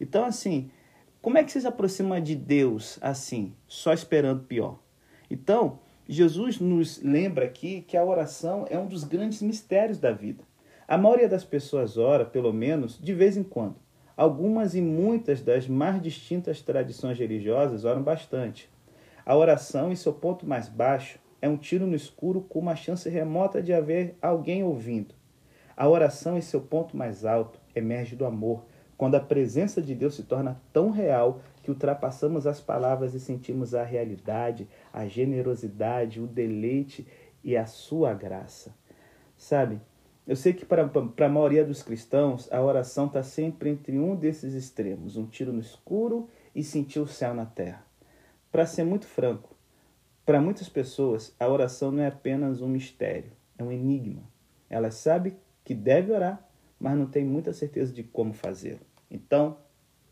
Então, 0.00 0.24
assim, 0.24 0.70
como 1.22 1.38
é 1.38 1.44
que 1.44 1.50
você 1.50 1.60
se 1.60 1.66
aproxima 1.66 2.20
de 2.20 2.36
Deus 2.36 2.98
assim, 3.00 3.54
só 3.66 3.92
esperando 3.92 4.44
pior? 4.44 4.78
Então, 5.30 5.80
Jesus 6.08 6.60
nos 6.60 7.02
lembra 7.02 7.46
aqui 7.46 7.82
que 7.82 7.96
a 7.96 8.04
oração 8.04 8.64
é 8.70 8.78
um 8.78 8.86
dos 8.86 9.02
grandes 9.02 9.42
mistérios 9.42 9.98
da 9.98 10.12
vida. 10.12 10.44
A 10.86 10.96
maioria 10.96 11.28
das 11.28 11.42
pessoas 11.42 11.96
ora, 11.96 12.24
pelo 12.24 12.52
menos, 12.52 12.96
de 12.96 13.12
vez 13.12 13.36
em 13.36 13.42
quando. 13.42 13.74
Algumas 14.16 14.74
e 14.74 14.80
muitas 14.80 15.42
das 15.42 15.68
mais 15.68 16.00
distintas 16.00 16.62
tradições 16.62 17.18
religiosas 17.18 17.84
oram 17.84 18.02
bastante. 18.02 18.70
A 19.26 19.36
oração, 19.36 19.92
em 19.92 19.96
seu 19.96 20.12
ponto 20.12 20.46
mais 20.46 20.70
baixo, 20.70 21.18
é 21.42 21.46
um 21.46 21.56
tiro 21.58 21.86
no 21.86 21.94
escuro 21.94 22.40
com 22.40 22.58
uma 22.58 22.74
chance 22.74 23.08
remota 23.10 23.62
de 23.62 23.74
haver 23.74 24.16
alguém 24.22 24.64
ouvindo. 24.64 25.14
A 25.76 25.86
oração, 25.86 26.38
em 26.38 26.40
seu 26.40 26.62
ponto 26.62 26.96
mais 26.96 27.26
alto, 27.26 27.60
emerge 27.74 28.16
do 28.16 28.24
amor, 28.24 28.64
quando 28.96 29.16
a 29.16 29.20
presença 29.20 29.82
de 29.82 29.94
Deus 29.94 30.14
se 30.14 30.22
torna 30.22 30.58
tão 30.72 30.90
real 30.90 31.42
que 31.62 31.70
ultrapassamos 31.70 32.46
as 32.46 32.58
palavras 32.58 33.12
e 33.12 33.20
sentimos 33.20 33.74
a 33.74 33.84
realidade, 33.84 34.66
a 34.90 35.06
generosidade, 35.06 36.22
o 36.22 36.26
deleite 36.26 37.06
e 37.44 37.54
a 37.54 37.66
sua 37.66 38.14
graça. 38.14 38.74
Sabe, 39.36 39.78
eu 40.26 40.34
sei 40.34 40.52
que 40.52 40.64
para, 40.64 40.88
para 40.88 41.26
a 41.26 41.28
maioria 41.28 41.64
dos 41.64 41.82
cristãos, 41.82 42.52
a 42.52 42.60
oração 42.60 43.06
está 43.06 43.22
sempre 43.22 43.70
entre 43.70 43.96
um 43.96 44.16
desses 44.16 44.54
extremos, 44.54 45.16
um 45.16 45.24
tiro 45.24 45.52
no 45.52 45.60
escuro 45.60 46.28
e 46.54 46.64
sentir 46.64 46.98
o 46.98 47.06
céu 47.06 47.32
na 47.32 47.46
terra. 47.46 47.86
Para 48.50 48.66
ser 48.66 48.82
muito 48.82 49.06
franco, 49.06 49.54
para 50.24 50.40
muitas 50.40 50.68
pessoas, 50.68 51.32
a 51.38 51.48
oração 51.48 51.92
não 51.92 52.02
é 52.02 52.08
apenas 52.08 52.60
um 52.60 52.66
mistério, 52.66 53.30
é 53.56 53.62
um 53.62 53.70
enigma. 53.70 54.24
Elas 54.68 54.94
sabem 54.94 55.36
que 55.64 55.74
deve 55.74 56.10
orar, 56.10 56.44
mas 56.80 56.98
não 56.98 57.06
tem 57.06 57.24
muita 57.24 57.52
certeza 57.52 57.92
de 57.92 58.02
como 58.02 58.32
fazê-lo. 58.32 58.80
Então, 59.08 59.56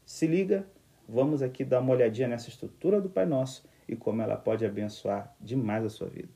se 0.07 0.29
liga, 0.29 0.65
vamos 1.09 1.43
aqui 1.43 1.65
dar 1.65 1.81
uma 1.81 1.93
olhadinha 1.93 2.29
nessa 2.29 2.49
estrutura 2.49 3.01
do 3.01 3.11
Pai 3.11 3.27
Nosso 3.27 3.69
e 3.89 3.97
como 3.97 4.23
ela 4.23 4.37
pode 4.37 4.65
abençoar 4.65 5.35
demais 5.41 5.85
a 5.85 5.91
sua 5.91 6.09
vida. 6.09 6.29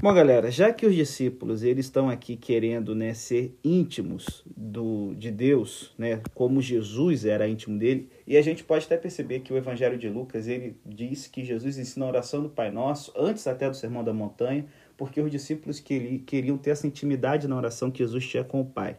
Bom, 0.00 0.14
galera, 0.14 0.48
já 0.48 0.72
que 0.72 0.86
os 0.86 0.94
discípulos 0.94 1.64
eles 1.64 1.86
estão 1.86 2.08
aqui 2.08 2.36
querendo 2.36 2.94
né, 2.94 3.14
ser 3.14 3.58
íntimos 3.64 4.44
do, 4.46 5.12
de 5.16 5.28
Deus, 5.28 5.92
né, 5.98 6.22
como 6.34 6.62
Jesus 6.62 7.24
era 7.24 7.48
íntimo 7.48 7.76
dele, 7.76 8.08
e 8.24 8.36
a 8.36 8.42
gente 8.42 8.62
pode 8.62 8.86
até 8.86 8.96
perceber 8.96 9.40
que 9.40 9.52
o 9.52 9.56
Evangelho 9.56 9.98
de 9.98 10.08
Lucas 10.08 10.46
ele 10.46 10.76
diz 10.86 11.26
que 11.26 11.44
Jesus 11.44 11.78
ensina 11.78 12.06
a 12.06 12.10
oração 12.10 12.40
do 12.40 12.48
Pai 12.48 12.70
Nosso 12.70 13.12
antes 13.16 13.44
até 13.48 13.68
do 13.68 13.74
Sermão 13.74 14.04
da 14.04 14.12
Montanha, 14.14 14.66
porque 14.96 15.20
os 15.20 15.32
discípulos 15.32 15.80
queriam 15.80 16.56
ter 16.56 16.70
essa 16.70 16.86
intimidade 16.86 17.48
na 17.48 17.56
oração 17.56 17.90
que 17.90 17.98
Jesus 17.98 18.24
tinha 18.24 18.44
com 18.44 18.60
o 18.60 18.64
Pai. 18.64 18.96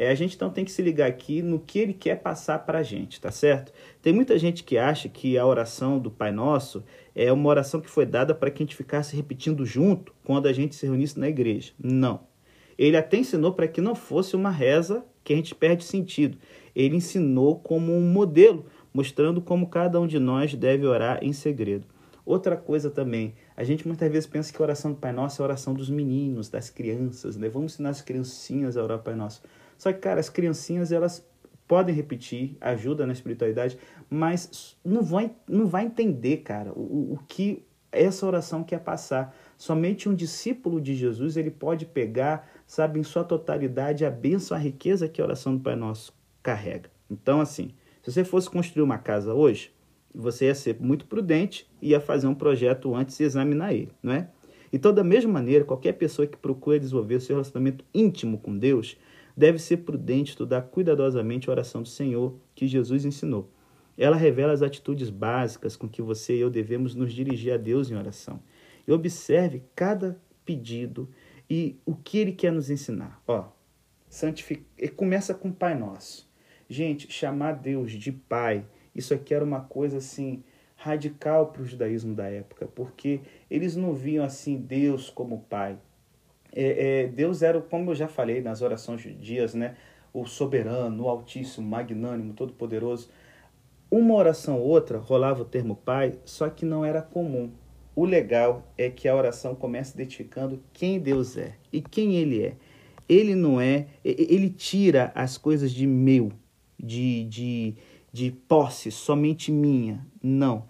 É, 0.00 0.10
a 0.10 0.14
gente 0.14 0.36
então 0.36 0.48
tem 0.48 0.64
que 0.64 0.70
se 0.70 0.80
ligar 0.80 1.08
aqui 1.08 1.42
no 1.42 1.58
que 1.58 1.76
ele 1.76 1.92
quer 1.92 2.22
passar 2.22 2.60
para 2.60 2.78
a 2.78 2.82
gente, 2.84 3.20
tá 3.20 3.32
certo? 3.32 3.72
Tem 4.00 4.12
muita 4.12 4.38
gente 4.38 4.62
que 4.62 4.78
acha 4.78 5.08
que 5.08 5.36
a 5.36 5.44
oração 5.44 5.98
do 5.98 6.08
Pai 6.08 6.30
Nosso 6.30 6.84
é 7.16 7.32
uma 7.32 7.48
oração 7.48 7.80
que 7.80 7.90
foi 7.90 8.06
dada 8.06 8.32
para 8.32 8.48
que 8.48 8.62
a 8.62 8.64
gente 8.64 8.76
ficasse 8.76 9.16
repetindo 9.16 9.66
junto 9.66 10.14
quando 10.22 10.46
a 10.46 10.52
gente 10.52 10.76
se 10.76 10.86
reunisse 10.86 11.18
na 11.18 11.28
igreja. 11.28 11.72
Não. 11.76 12.20
Ele 12.78 12.96
até 12.96 13.16
ensinou 13.16 13.54
para 13.54 13.66
que 13.66 13.80
não 13.80 13.96
fosse 13.96 14.36
uma 14.36 14.52
reza 14.52 15.04
que 15.24 15.32
a 15.32 15.36
gente 15.36 15.52
perde 15.52 15.82
sentido. 15.82 16.38
Ele 16.76 16.94
ensinou 16.94 17.58
como 17.58 17.92
um 17.92 18.08
modelo, 18.08 18.66
mostrando 18.94 19.40
como 19.40 19.66
cada 19.66 20.00
um 20.00 20.06
de 20.06 20.20
nós 20.20 20.54
deve 20.54 20.86
orar 20.86 21.18
em 21.22 21.32
segredo. 21.32 21.88
Outra 22.24 22.56
coisa 22.56 22.88
também, 22.88 23.34
a 23.56 23.64
gente 23.64 23.84
muitas 23.84 24.08
vezes 24.12 24.28
pensa 24.28 24.52
que 24.52 24.62
a 24.62 24.64
oração 24.64 24.92
do 24.92 24.98
Pai 24.98 25.12
Nosso 25.12 25.40
é 25.40 25.44
a 25.44 25.46
oração 25.48 25.74
dos 25.74 25.90
meninos, 25.90 26.48
das 26.48 26.70
crianças, 26.70 27.36
né? 27.36 27.48
Vamos 27.48 27.72
ensinar 27.72 27.88
as 27.88 28.00
criancinhas 28.00 28.76
a 28.76 28.82
orar 28.84 28.98
o 28.98 29.02
Pai 29.02 29.16
Nosso. 29.16 29.42
Só 29.78 29.92
que, 29.92 30.00
cara, 30.00 30.20
as 30.20 30.28
criancinhas, 30.28 30.92
elas 30.92 31.26
podem 31.66 31.94
repetir, 31.94 32.56
ajuda 32.60 33.06
na 33.06 33.12
espiritualidade, 33.12 33.78
mas 34.10 34.76
não 34.84 35.02
vai, 35.02 35.30
não 35.48 35.66
vai 35.66 35.84
entender, 35.84 36.38
cara, 36.38 36.72
o, 36.72 37.12
o 37.14 37.18
que 37.28 37.64
essa 37.92 38.26
oração 38.26 38.64
quer 38.64 38.80
passar. 38.80 39.34
Somente 39.56 40.08
um 40.08 40.14
discípulo 40.14 40.80
de 40.80 40.94
Jesus, 40.94 41.36
ele 41.36 41.50
pode 41.50 41.86
pegar, 41.86 42.48
sabe, 42.66 42.98
em 42.98 43.02
sua 43.02 43.24
totalidade, 43.24 44.04
a 44.04 44.10
bênção, 44.10 44.56
a 44.56 44.60
riqueza 44.60 45.08
que 45.08 45.20
a 45.20 45.24
oração 45.24 45.56
do 45.56 45.62
Pai 45.62 45.76
Nosso 45.76 46.12
carrega. 46.42 46.90
Então, 47.10 47.40
assim, 47.40 47.70
se 48.02 48.12
você 48.12 48.24
fosse 48.24 48.50
construir 48.50 48.82
uma 48.82 48.98
casa 48.98 49.34
hoje, 49.34 49.72
você 50.14 50.46
ia 50.46 50.54
ser 50.54 50.76
muito 50.80 51.06
prudente 51.06 51.70
e 51.80 51.90
ia 51.90 52.00
fazer 52.00 52.26
um 52.26 52.34
projeto 52.34 52.94
antes 52.94 53.16
de 53.16 53.24
examinar 53.24 53.72
ele, 53.72 53.92
não 54.02 54.12
é? 54.12 54.28
Então, 54.72 54.92
da 54.92 55.02
mesma 55.02 55.32
maneira, 55.32 55.64
qualquer 55.64 55.92
pessoa 55.92 56.26
que 56.26 56.36
procura 56.36 56.78
desenvolver 56.78 57.14
o 57.14 57.20
seu 57.20 57.36
relacionamento 57.36 57.84
íntimo 57.94 58.38
com 58.38 58.56
Deus, 58.56 58.98
deve 59.38 59.60
ser 59.60 59.78
prudente 59.78 60.30
estudar 60.30 60.62
cuidadosamente 60.62 61.48
a 61.48 61.52
oração 61.52 61.80
do 61.80 61.88
Senhor 61.88 62.36
que 62.56 62.66
Jesus 62.66 63.04
ensinou. 63.04 63.48
Ela 63.96 64.16
revela 64.16 64.52
as 64.52 64.62
atitudes 64.62 65.10
básicas 65.10 65.76
com 65.76 65.88
que 65.88 66.02
você 66.02 66.34
e 66.34 66.40
eu 66.40 66.50
devemos 66.50 66.96
nos 66.96 67.12
dirigir 67.12 67.52
a 67.52 67.56
Deus 67.56 67.88
em 67.88 67.94
oração. 67.94 68.40
E 68.84 68.90
observe 68.90 69.62
cada 69.76 70.20
pedido 70.44 71.08
e 71.48 71.78
o 71.86 71.94
que 71.94 72.18
ele 72.18 72.32
quer 72.32 72.50
nos 72.50 72.68
ensinar. 72.68 73.22
Ó, 73.28 73.48
santific... 74.08 74.64
começa 74.96 75.32
com 75.32 75.52
Pai 75.52 75.78
Nosso. 75.78 76.28
Gente, 76.68 77.10
chamar 77.12 77.52
Deus 77.52 77.92
de 77.92 78.10
Pai, 78.10 78.66
isso 78.92 79.14
aqui 79.14 79.32
era 79.32 79.44
uma 79.44 79.60
coisa 79.60 79.98
assim 79.98 80.42
radical 80.74 81.52
para 81.52 81.62
o 81.62 81.66
judaísmo 81.66 82.12
da 82.12 82.26
época, 82.28 82.66
porque 82.66 83.20
eles 83.48 83.76
não 83.76 83.94
viam 83.94 84.24
assim 84.24 84.56
Deus 84.56 85.10
como 85.10 85.44
Pai. 85.48 85.78
É, 86.60 87.02
é, 87.02 87.06
Deus 87.06 87.40
era, 87.40 87.60
como 87.60 87.92
eu 87.92 87.94
já 87.94 88.08
falei 88.08 88.42
nas 88.42 88.62
orações 88.62 89.00
dias, 89.20 89.54
né? 89.54 89.76
O 90.12 90.26
soberano, 90.26 91.04
o 91.04 91.08
altíssimo, 91.08 91.64
magnânimo, 91.64 92.32
todo-poderoso. 92.32 93.08
Uma 93.88 94.14
oração 94.14 94.58
ou 94.58 94.66
outra 94.66 94.98
rolava 94.98 95.42
o 95.42 95.44
termo 95.44 95.76
Pai, 95.76 96.18
só 96.24 96.50
que 96.50 96.64
não 96.64 96.84
era 96.84 97.00
comum. 97.00 97.52
O 97.94 98.04
legal 98.04 98.66
é 98.76 98.90
que 98.90 99.06
a 99.06 99.14
oração 99.14 99.54
começa 99.54 99.94
identificando 99.94 100.60
quem 100.72 100.98
Deus 100.98 101.36
é 101.36 101.54
e 101.72 101.80
quem 101.80 102.16
Ele 102.16 102.42
é. 102.42 102.56
Ele 103.08 103.36
não 103.36 103.60
é, 103.60 103.86
ele 104.04 104.50
tira 104.50 105.12
as 105.14 105.38
coisas 105.38 105.70
de 105.70 105.86
meu, 105.86 106.32
de, 106.78 107.24
de, 107.24 107.74
de 108.12 108.32
posse, 108.32 108.90
somente 108.90 109.52
minha. 109.52 110.04
Não. 110.20 110.64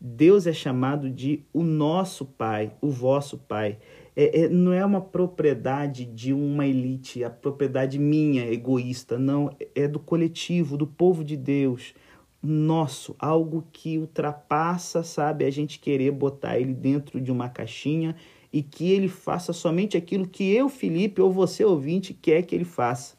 Deus 0.00 0.46
é 0.46 0.52
chamado 0.52 1.10
de 1.10 1.44
o 1.52 1.62
nosso 1.62 2.24
Pai, 2.24 2.72
o 2.80 2.88
vosso 2.88 3.36
Pai 3.36 3.78
é, 4.14 4.42
é, 4.42 4.48
não 4.48 4.72
é 4.72 4.84
uma 4.84 5.00
propriedade 5.00 6.04
de 6.04 6.32
uma 6.32 6.66
elite, 6.66 7.24
a 7.24 7.30
propriedade 7.30 7.98
minha, 7.98 8.46
egoísta, 8.46 9.18
não, 9.18 9.50
é 9.74 9.88
do 9.88 9.98
coletivo, 9.98 10.76
do 10.76 10.86
povo 10.86 11.24
de 11.24 11.36
Deus, 11.36 11.94
nosso, 12.42 13.14
algo 13.18 13.64
que 13.72 13.98
ultrapassa, 13.98 15.02
sabe, 15.02 15.44
a 15.44 15.50
gente 15.50 15.78
querer 15.78 16.10
botar 16.10 16.58
ele 16.58 16.74
dentro 16.74 17.20
de 17.20 17.30
uma 17.30 17.48
caixinha 17.48 18.16
e 18.52 18.62
que 18.62 18.90
ele 18.90 19.08
faça 19.08 19.52
somente 19.52 19.96
aquilo 19.96 20.26
que 20.26 20.52
eu, 20.52 20.68
Felipe, 20.68 21.22
ou 21.22 21.32
você, 21.32 21.64
ouvinte, 21.64 22.12
quer 22.12 22.42
que 22.42 22.54
ele 22.54 22.64
faça. 22.64 23.16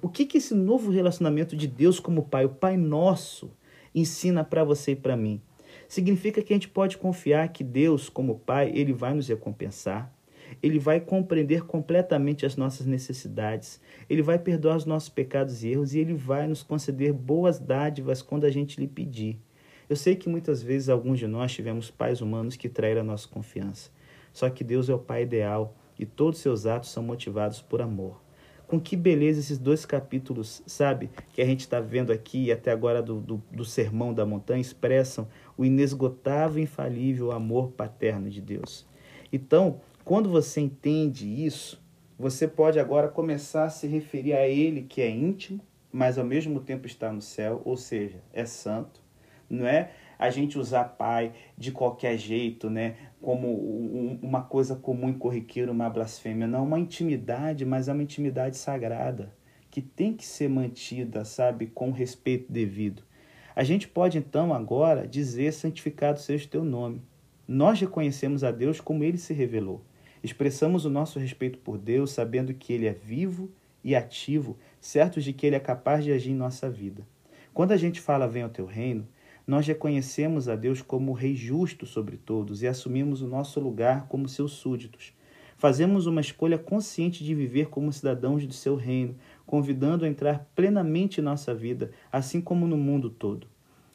O 0.00 0.08
que, 0.08 0.24
que 0.24 0.38
esse 0.38 0.54
novo 0.54 0.90
relacionamento 0.90 1.56
de 1.56 1.66
Deus 1.66 1.98
como 1.98 2.22
Pai, 2.22 2.44
o 2.44 2.50
Pai 2.50 2.76
Nosso, 2.76 3.50
ensina 3.94 4.44
para 4.44 4.64
você 4.64 4.92
e 4.92 4.96
para 4.96 5.16
mim? 5.16 5.42
Significa 5.88 6.40
que 6.40 6.52
a 6.52 6.56
gente 6.56 6.68
pode 6.68 6.96
confiar 6.96 7.48
que 7.48 7.64
Deus, 7.64 8.08
como 8.08 8.38
Pai, 8.38 8.70
ele 8.72 8.92
vai 8.92 9.12
nos 9.12 9.26
recompensar, 9.26 10.10
ele 10.62 10.78
vai 10.78 11.00
compreender 11.00 11.64
completamente 11.64 12.44
as 12.44 12.56
nossas 12.56 12.86
necessidades, 12.86 13.80
ele 14.08 14.22
vai 14.22 14.38
perdoar 14.38 14.76
os 14.76 14.84
nossos 14.84 15.08
pecados 15.08 15.62
e 15.62 15.68
erros 15.68 15.94
e 15.94 15.98
ele 15.98 16.14
vai 16.14 16.46
nos 16.46 16.62
conceder 16.62 17.12
boas 17.12 17.58
dádivas 17.58 18.22
quando 18.22 18.44
a 18.44 18.50
gente 18.50 18.80
lhe 18.80 18.88
pedir. 18.88 19.38
Eu 19.88 19.96
sei 19.96 20.14
que 20.14 20.28
muitas 20.28 20.62
vezes 20.62 20.88
alguns 20.88 21.18
de 21.18 21.26
nós 21.26 21.52
tivemos 21.52 21.90
pais 21.90 22.20
humanos 22.20 22.56
que 22.56 22.68
traíram 22.68 23.00
a 23.00 23.04
nossa 23.04 23.26
confiança. 23.26 23.90
Só 24.32 24.48
que 24.48 24.62
Deus 24.62 24.88
é 24.88 24.94
o 24.94 24.98
Pai 24.98 25.22
ideal 25.22 25.76
e 25.98 26.06
todos 26.06 26.38
seus 26.38 26.64
atos 26.64 26.90
são 26.90 27.02
motivados 27.02 27.60
por 27.60 27.82
amor. 27.82 28.20
Com 28.66 28.80
que 28.80 28.94
beleza 28.94 29.40
esses 29.40 29.58
dois 29.58 29.84
capítulos, 29.84 30.62
sabe, 30.64 31.10
que 31.32 31.42
a 31.42 31.44
gente 31.44 31.60
está 31.60 31.80
vendo 31.80 32.12
aqui 32.12 32.44
e 32.44 32.52
até 32.52 32.70
agora 32.70 33.02
do, 33.02 33.20
do, 33.20 33.42
do 33.50 33.64
Sermão 33.64 34.14
da 34.14 34.24
Montanha, 34.24 34.60
expressam 34.60 35.26
o 35.58 35.64
inesgotável 35.64 36.60
e 36.60 36.62
infalível 36.62 37.32
amor 37.32 37.72
paterno 37.72 38.30
de 38.30 38.40
Deus. 38.40 38.86
Então, 39.32 39.80
quando 40.04 40.28
você 40.28 40.60
entende 40.60 41.44
isso, 41.44 41.82
você 42.18 42.46
pode 42.46 42.78
agora 42.78 43.08
começar 43.08 43.64
a 43.64 43.70
se 43.70 43.86
referir 43.86 44.34
a 44.34 44.46
Ele 44.46 44.82
que 44.82 45.00
é 45.00 45.10
íntimo, 45.10 45.60
mas 45.92 46.18
ao 46.18 46.24
mesmo 46.24 46.60
tempo 46.60 46.86
está 46.86 47.12
no 47.12 47.22
céu, 47.22 47.62
ou 47.64 47.76
seja, 47.76 48.22
é 48.32 48.44
santo. 48.44 49.00
Não 49.48 49.66
é 49.66 49.90
a 50.18 50.30
gente 50.30 50.58
usar 50.58 50.84
Pai 50.84 51.32
de 51.56 51.72
qualquer 51.72 52.16
jeito, 52.18 52.68
né? 52.68 52.96
Como 53.20 54.18
uma 54.22 54.42
coisa 54.42 54.76
comum 54.76 55.08
e 55.08 55.14
corriqueira, 55.14 55.72
uma 55.72 55.88
blasfêmia. 55.88 56.46
Não, 56.46 56.64
uma 56.64 56.78
intimidade, 56.78 57.64
mas 57.64 57.88
é 57.88 57.92
uma 57.92 58.02
intimidade 58.02 58.56
sagrada, 58.56 59.34
que 59.70 59.80
tem 59.80 60.12
que 60.12 60.26
ser 60.26 60.48
mantida, 60.48 61.24
sabe, 61.24 61.66
com 61.66 61.90
respeito 61.90 62.52
devido. 62.52 63.02
A 63.56 63.64
gente 63.64 63.88
pode 63.88 64.18
então 64.18 64.54
agora 64.54 65.08
dizer: 65.08 65.52
santificado 65.52 66.20
seja 66.20 66.46
o 66.46 66.50
teu 66.50 66.64
nome. 66.64 67.02
Nós 67.48 67.80
reconhecemos 67.80 68.44
a 68.44 68.50
Deus 68.52 68.80
como 68.80 69.02
ele 69.02 69.18
se 69.18 69.32
revelou. 69.32 69.82
Expressamos 70.22 70.84
o 70.84 70.90
nosso 70.90 71.18
respeito 71.18 71.58
por 71.58 71.78
Deus, 71.78 72.12
sabendo 72.12 72.52
que 72.52 72.72
Ele 72.72 72.86
é 72.86 72.92
vivo 72.92 73.50
e 73.82 73.94
ativo, 73.94 74.58
certos 74.80 75.24
de 75.24 75.32
que 75.32 75.46
Ele 75.46 75.56
é 75.56 75.60
capaz 75.60 76.04
de 76.04 76.12
agir 76.12 76.30
em 76.30 76.34
nossa 76.34 76.68
vida. 76.68 77.06
Quando 77.54 77.72
a 77.72 77.76
gente 77.76 78.00
fala 78.00 78.28
venha 78.28 78.44
ao 78.44 78.50
teu 78.50 78.66
reino, 78.66 79.08
nós 79.46 79.66
reconhecemos 79.66 80.48
a 80.48 80.54
Deus 80.54 80.82
como 80.82 81.10
o 81.10 81.14
Rei 81.14 81.34
justo 81.34 81.86
sobre 81.86 82.16
todos 82.16 82.62
e 82.62 82.68
assumimos 82.68 83.22
o 83.22 83.26
nosso 83.26 83.58
lugar 83.58 84.06
como 84.06 84.28
seus 84.28 84.52
súditos. 84.52 85.12
Fazemos 85.56 86.06
uma 86.06 86.20
escolha 86.20 86.56
consciente 86.56 87.24
de 87.24 87.34
viver 87.34 87.68
como 87.68 87.92
cidadãos 87.92 88.46
do 88.46 88.54
seu 88.54 88.76
reino, 88.76 89.16
convidando 89.44 90.04
a 90.04 90.08
entrar 90.08 90.48
plenamente 90.54 91.20
em 91.20 91.24
nossa 91.24 91.54
vida, 91.54 91.90
assim 92.10 92.40
como 92.40 92.66
no 92.66 92.76
mundo 92.76 93.10
todo. 93.10 93.46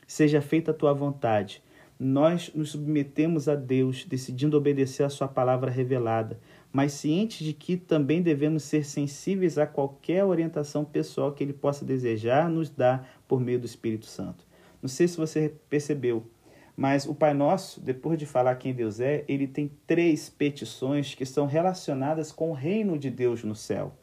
Seja 0.06 0.42
feita 0.42 0.72
a 0.72 0.74
tua 0.74 0.94
vontade. 0.94 1.64
Nós 1.98 2.52
nos 2.54 2.72
submetemos 2.72 3.48
a 3.48 3.56
Deus, 3.56 4.04
decidindo 4.06 4.58
obedecer 4.58 5.04
a 5.04 5.10
sua 5.10 5.30
palavra 5.30 5.72
revelada, 5.72 6.38
mas 6.72 6.92
cientes 6.92 7.46
de 7.46 7.54
que 7.54 7.78
também 7.78 8.22
devemos 8.22 8.64
ser 8.64 8.84
sensíveis 8.84 9.58
a 9.58 9.66
qualquer 9.66 10.26
orientação 10.26 10.84
pessoal 10.84 11.32
que 11.32 11.42
ele 11.42 11.54
possa 11.54 11.86
desejar 11.86 12.50
nos 12.50 12.70
dar 12.70 13.22
por 13.28 13.40
meio 13.40 13.60
do 13.60 13.66
Espírito 13.66 14.06
Santo. 14.06 14.46
Não 14.82 14.90
sei 14.90 15.08
se 15.08 15.16
você 15.16 15.54
percebeu, 15.70 16.30
mas 16.76 17.06
o 17.06 17.16
Pai 17.16 17.34
Nosso, 17.34 17.80
depois 17.80 18.20
de 18.20 18.26
falar 18.26 18.56
quem 18.56 18.74
Deus 18.74 19.00
é, 19.00 19.24
ele 19.30 19.48
tem 19.48 19.72
três 19.88 20.30
petições 20.30 21.16
que 21.16 21.26
são 21.26 21.46
relacionadas 21.46 22.30
com 22.32 22.52
o 22.52 22.54
reino 22.54 23.00
de 23.00 23.10
Deus 23.10 23.44
no 23.46 23.56
céu, 23.56 23.94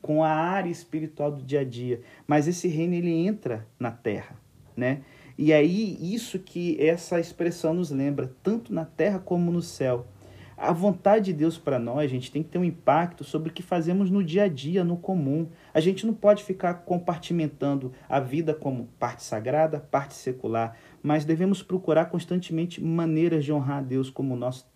com 0.00 0.22
a 0.22 0.30
área 0.30 0.70
espiritual 0.70 1.32
do 1.32 1.42
dia 1.42 1.60
a 1.60 1.64
dia. 1.64 2.00
Mas 2.28 2.46
esse 2.46 2.68
reino 2.68 2.94
ele 2.94 3.10
entra 3.10 3.66
na 3.76 3.90
terra, 3.90 4.36
né? 4.76 5.02
E 5.42 5.54
aí 5.54 5.96
isso 6.02 6.38
que 6.38 6.76
essa 6.78 7.18
expressão 7.18 7.72
nos 7.72 7.90
lembra, 7.90 8.30
tanto 8.42 8.74
na 8.74 8.84
terra 8.84 9.18
como 9.18 9.50
no 9.50 9.62
céu. 9.62 10.06
A 10.54 10.70
vontade 10.70 11.24
de 11.24 11.32
Deus 11.32 11.56
para 11.56 11.78
nós, 11.78 12.00
a 12.00 12.06
gente 12.06 12.30
tem 12.30 12.42
que 12.42 12.50
ter 12.50 12.58
um 12.58 12.64
impacto 12.64 13.24
sobre 13.24 13.48
o 13.48 13.52
que 13.54 13.62
fazemos 13.62 14.10
no 14.10 14.22
dia 14.22 14.42
a 14.42 14.48
dia, 14.48 14.84
no 14.84 14.98
comum. 14.98 15.48
A 15.72 15.80
gente 15.80 16.06
não 16.06 16.12
pode 16.12 16.44
ficar 16.44 16.74
compartimentando 16.84 17.90
a 18.06 18.20
vida 18.20 18.52
como 18.52 18.90
parte 18.98 19.22
sagrada, 19.22 19.80
parte 19.80 20.12
secular, 20.12 20.76
mas 21.02 21.24
devemos 21.24 21.62
procurar 21.62 22.10
constantemente 22.10 22.78
maneiras 22.84 23.42
de 23.42 23.50
honrar 23.50 23.78
a 23.78 23.80
Deus 23.80 24.10
como 24.10 24.36
nosso, 24.36 24.66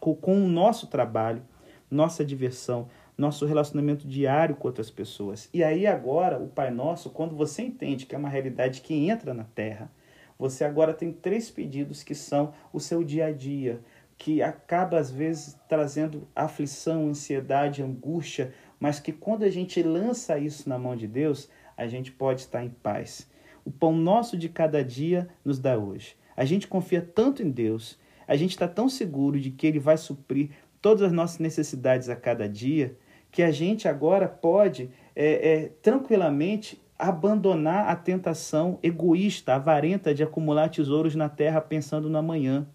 com 0.00 0.42
o 0.42 0.48
nosso 0.48 0.86
trabalho, 0.86 1.42
nossa 1.90 2.24
diversão, 2.24 2.88
nosso 3.16 3.44
relacionamento 3.44 4.08
diário 4.08 4.56
com 4.56 4.68
outras 4.68 4.90
pessoas. 4.90 5.50
E 5.52 5.62
aí 5.62 5.86
agora, 5.86 6.38
o 6.38 6.48
Pai 6.48 6.70
Nosso, 6.70 7.10
quando 7.10 7.36
você 7.36 7.60
entende 7.60 8.06
que 8.06 8.14
é 8.14 8.18
uma 8.18 8.30
realidade 8.30 8.80
que 8.80 8.94
entra 8.94 9.34
na 9.34 9.44
terra, 9.44 9.90
você 10.38 10.64
agora 10.64 10.92
tem 10.92 11.12
três 11.12 11.50
pedidos 11.50 12.02
que 12.02 12.14
são 12.14 12.52
o 12.72 12.80
seu 12.80 13.04
dia 13.04 13.26
a 13.26 13.32
dia, 13.32 13.80
que 14.16 14.42
acaba 14.42 14.98
às 14.98 15.10
vezes 15.10 15.58
trazendo 15.68 16.26
aflição, 16.34 17.08
ansiedade, 17.08 17.82
angústia, 17.82 18.52
mas 18.78 19.00
que 19.00 19.12
quando 19.12 19.44
a 19.44 19.50
gente 19.50 19.82
lança 19.82 20.38
isso 20.38 20.68
na 20.68 20.78
mão 20.78 20.96
de 20.96 21.06
Deus, 21.06 21.48
a 21.76 21.86
gente 21.86 22.12
pode 22.12 22.42
estar 22.42 22.64
em 22.64 22.70
paz. 22.70 23.28
O 23.64 23.70
pão 23.70 23.96
nosso 23.96 24.36
de 24.36 24.48
cada 24.48 24.84
dia 24.84 25.28
nos 25.44 25.58
dá 25.58 25.78
hoje. 25.78 26.16
A 26.36 26.44
gente 26.44 26.68
confia 26.68 27.00
tanto 27.00 27.42
em 27.42 27.50
Deus, 27.50 27.98
a 28.26 28.36
gente 28.36 28.50
está 28.50 28.68
tão 28.68 28.88
seguro 28.88 29.40
de 29.40 29.50
que 29.50 29.66
Ele 29.66 29.78
vai 29.78 29.96
suprir 29.96 30.50
todas 30.80 31.02
as 31.02 31.12
nossas 31.12 31.38
necessidades 31.38 32.08
a 32.08 32.16
cada 32.16 32.48
dia, 32.48 32.96
que 33.30 33.42
a 33.42 33.50
gente 33.50 33.88
agora 33.88 34.28
pode 34.28 34.90
é, 35.16 35.52
é, 35.52 35.68
tranquilamente 35.80 36.80
abandonar 36.98 37.88
a 37.88 37.96
tentação 37.96 38.78
egoísta, 38.82 39.54
avarenta 39.54 40.14
de 40.14 40.22
acumular 40.22 40.68
tesouros 40.68 41.14
na 41.14 41.28
terra 41.28 41.60
pensando 41.60 42.08
no 42.08 42.18
amanhã. 42.18 42.66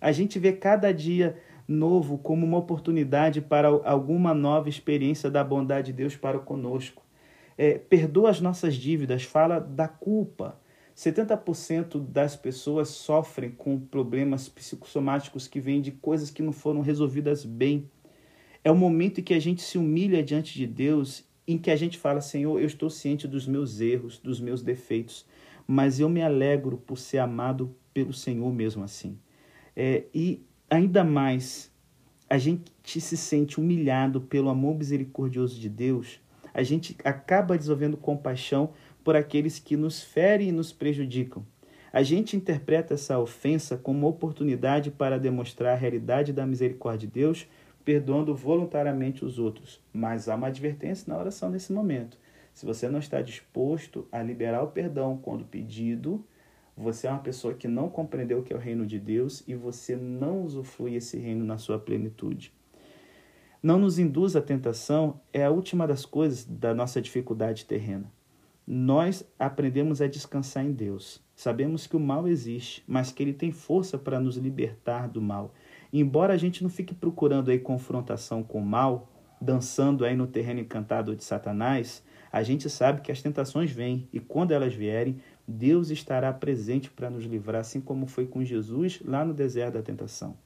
A 0.00 0.12
gente 0.12 0.38
vê 0.38 0.52
cada 0.52 0.92
dia 0.92 1.36
novo 1.66 2.18
como 2.18 2.44
uma 2.46 2.58
oportunidade 2.58 3.40
para 3.40 3.68
alguma 3.68 4.34
nova 4.34 4.68
experiência 4.68 5.30
da 5.30 5.42
bondade 5.42 5.86
de 5.88 5.94
Deus 5.94 6.16
para 6.16 6.38
conosco. 6.38 7.02
É, 7.56 7.78
perdoa 7.78 8.30
as 8.30 8.40
nossas 8.40 8.74
dívidas, 8.74 9.22
fala 9.22 9.58
da 9.58 9.88
culpa. 9.88 10.58
70% 10.96 11.98
das 11.98 12.36
pessoas 12.36 12.88
sofrem 12.88 13.50
com 13.50 13.80
problemas 13.80 14.48
psicossomáticos 14.48 15.48
que 15.48 15.58
vêm 15.58 15.80
de 15.80 15.90
coisas 15.90 16.30
que 16.30 16.42
não 16.42 16.52
foram 16.52 16.80
resolvidas 16.80 17.44
bem. 17.44 17.90
É 18.62 18.70
o 18.70 18.76
momento 18.76 19.20
em 19.20 19.24
que 19.24 19.34
a 19.34 19.40
gente 19.40 19.62
se 19.62 19.76
humilha 19.76 20.22
diante 20.22 20.54
de 20.54 20.66
Deus, 20.66 21.24
em 21.46 21.58
que 21.58 21.70
a 21.70 21.76
gente 21.76 21.98
fala: 21.98 22.20
Senhor, 22.20 22.58
eu 22.58 22.66
estou 22.66 22.90
ciente 22.90 23.28
dos 23.28 23.46
meus 23.46 23.80
erros, 23.80 24.18
dos 24.18 24.40
meus 24.40 24.62
defeitos, 24.62 25.26
mas 25.66 26.00
eu 26.00 26.08
me 26.08 26.22
alegro 26.22 26.76
por 26.76 26.98
ser 26.98 27.18
amado 27.18 27.74
pelo 27.92 28.12
Senhor 28.12 28.52
mesmo 28.52 28.84
assim. 28.84 29.18
É, 29.76 30.04
e 30.14 30.42
ainda 30.68 31.04
mais, 31.04 31.70
a 32.28 32.38
gente 32.38 33.00
se 33.00 33.16
sente 33.16 33.58
humilhado 33.58 34.20
pelo 34.20 34.48
amor 34.48 34.76
misericordioso 34.76 35.58
de 35.60 35.68
Deus, 35.68 36.20
a 36.52 36.62
gente 36.62 36.96
acaba 37.04 37.56
desenvolvendo 37.58 37.96
compaixão 37.96 38.70
por 39.02 39.16
aqueles 39.16 39.58
que 39.58 39.76
nos 39.76 40.02
ferem 40.02 40.48
e 40.48 40.52
nos 40.52 40.72
prejudicam. 40.72 41.44
A 41.92 42.02
gente 42.02 42.36
interpreta 42.36 42.94
essa 42.94 43.18
ofensa 43.18 43.76
como 43.76 44.00
uma 44.00 44.08
oportunidade 44.08 44.90
para 44.90 45.18
demonstrar 45.18 45.74
a 45.74 45.78
realidade 45.78 46.32
da 46.32 46.44
misericórdia 46.44 47.06
de 47.06 47.14
Deus, 47.14 47.46
perdoando 47.84 48.34
voluntariamente 48.34 49.24
os 49.24 49.38
outros. 49.38 49.80
Mas 49.92 50.28
há 50.28 50.34
uma 50.34 50.46
advertência 50.46 51.12
na 51.12 51.18
oração 51.18 51.50
nesse 51.50 51.72
momento. 51.72 52.18
Se 52.52 52.64
você 52.64 52.88
não 52.88 52.98
está 52.98 53.20
disposto 53.20 54.06
a 54.12 54.22
liberar 54.22 54.62
o 54.62 54.68
perdão 54.68 55.16
quando 55.16 55.44
pedido, 55.44 56.24
você 56.76 57.06
é 57.06 57.10
uma 57.10 57.20
pessoa 57.20 57.54
que 57.54 57.68
não 57.68 57.88
compreendeu 57.88 58.38
o 58.38 58.42
que 58.42 58.52
é 58.52 58.56
o 58.56 58.60
reino 58.60 58.86
de 58.86 58.98
Deus 58.98 59.42
e 59.46 59.54
você 59.54 59.96
não 59.96 60.42
usufrui 60.42 60.94
esse 60.94 61.16
reino 61.16 61.44
na 61.44 61.58
sua 61.58 61.78
plenitude. 61.78 62.52
Não 63.62 63.78
nos 63.78 63.98
induz 63.98 64.36
à 64.36 64.42
tentação 64.42 65.20
é 65.32 65.44
a 65.44 65.50
última 65.50 65.86
das 65.86 66.04
coisas 66.04 66.44
da 66.44 66.74
nossa 66.74 67.00
dificuldade 67.00 67.64
terrena. 67.64 68.12
Nós 68.66 69.26
aprendemos 69.38 70.00
a 70.00 70.06
descansar 70.06 70.64
em 70.64 70.72
Deus. 70.72 71.22
Sabemos 71.34 71.86
que 71.86 71.96
o 71.96 72.00
mal 72.00 72.28
existe, 72.28 72.82
mas 72.86 73.10
que 73.10 73.22
ele 73.22 73.32
tem 73.32 73.52
força 73.52 73.98
para 73.98 74.20
nos 74.20 74.36
libertar 74.36 75.08
do 75.08 75.20
mal. 75.20 75.54
Embora 75.96 76.34
a 76.34 76.36
gente 76.36 76.60
não 76.60 76.68
fique 76.68 76.92
procurando 76.92 77.52
aí 77.52 77.58
confrontação 77.60 78.42
com 78.42 78.58
o 78.58 78.66
mal, 78.66 79.08
dançando 79.40 80.04
aí 80.04 80.16
no 80.16 80.26
terreno 80.26 80.58
encantado 80.58 81.14
de 81.14 81.22
Satanás, 81.22 82.02
a 82.32 82.42
gente 82.42 82.68
sabe 82.68 83.00
que 83.00 83.12
as 83.12 83.22
tentações 83.22 83.70
vêm 83.70 84.08
e 84.12 84.18
quando 84.18 84.50
elas 84.50 84.74
vierem, 84.74 85.20
Deus 85.46 85.90
estará 85.90 86.32
presente 86.32 86.90
para 86.90 87.08
nos 87.08 87.22
livrar, 87.22 87.60
assim 87.60 87.80
como 87.80 88.08
foi 88.08 88.26
com 88.26 88.44
Jesus 88.44 89.00
lá 89.04 89.24
no 89.24 89.32
deserto 89.32 89.74
da 89.74 89.82
tentação. 89.82 90.36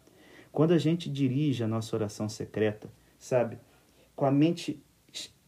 Quando 0.53 0.73
a 0.73 0.79
gente 0.79 1.09
dirige 1.09 1.65
a 1.65 1.69
nossa 1.69 1.97
oração 1.97 2.29
secreta, 2.29 2.91
sabe, 3.19 3.57
com 4.15 4.27
a 4.27 4.31
mente 4.31 4.85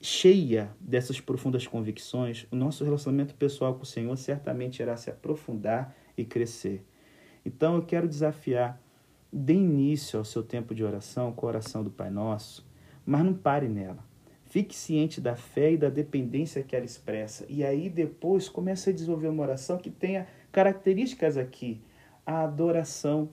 cheia 0.00 0.70
dessas 0.80 1.20
profundas 1.20 1.66
convicções, 1.66 2.46
o 2.50 2.56
nosso 2.56 2.84
relacionamento 2.84 3.34
pessoal 3.34 3.74
com 3.74 3.82
o 3.82 3.86
Senhor 3.86 4.16
certamente 4.16 4.80
irá 4.80 4.96
se 4.96 5.10
aprofundar 5.10 5.94
e 6.16 6.24
crescer. 6.24 6.86
Então 7.44 7.74
eu 7.74 7.82
quero 7.82 8.08
desafiar, 8.08 8.80
dê 9.32 9.54
início 9.54 10.18
ao 10.18 10.24
seu 10.24 10.42
tempo 10.42 10.74
de 10.74 10.82
oração 10.82 11.32
com 11.32 11.46
a 11.46 11.50
oração 11.50 11.84
do 11.84 11.90
Pai 11.90 12.10
Nosso, 12.10 12.66
mas 13.06 13.24
não 13.24 13.34
pare 13.34 13.68
nela. 13.68 14.04
Fique 14.50 14.74
ciente 14.74 15.20
da 15.20 15.36
fé 15.36 15.72
e 15.72 15.76
da 15.76 15.88
dependência 15.88 16.62
que 16.64 16.74
ela 16.74 16.84
expressa. 16.84 17.46
E 17.48 17.64
aí 17.64 17.88
depois 17.88 18.48
comece 18.48 18.90
a 18.90 18.92
desenvolver 18.92 19.28
uma 19.28 19.44
oração 19.44 19.78
que 19.78 19.90
tenha 19.90 20.26
características 20.50 21.36
aqui. 21.36 21.80
A 22.26 22.42
adoração, 22.42 23.30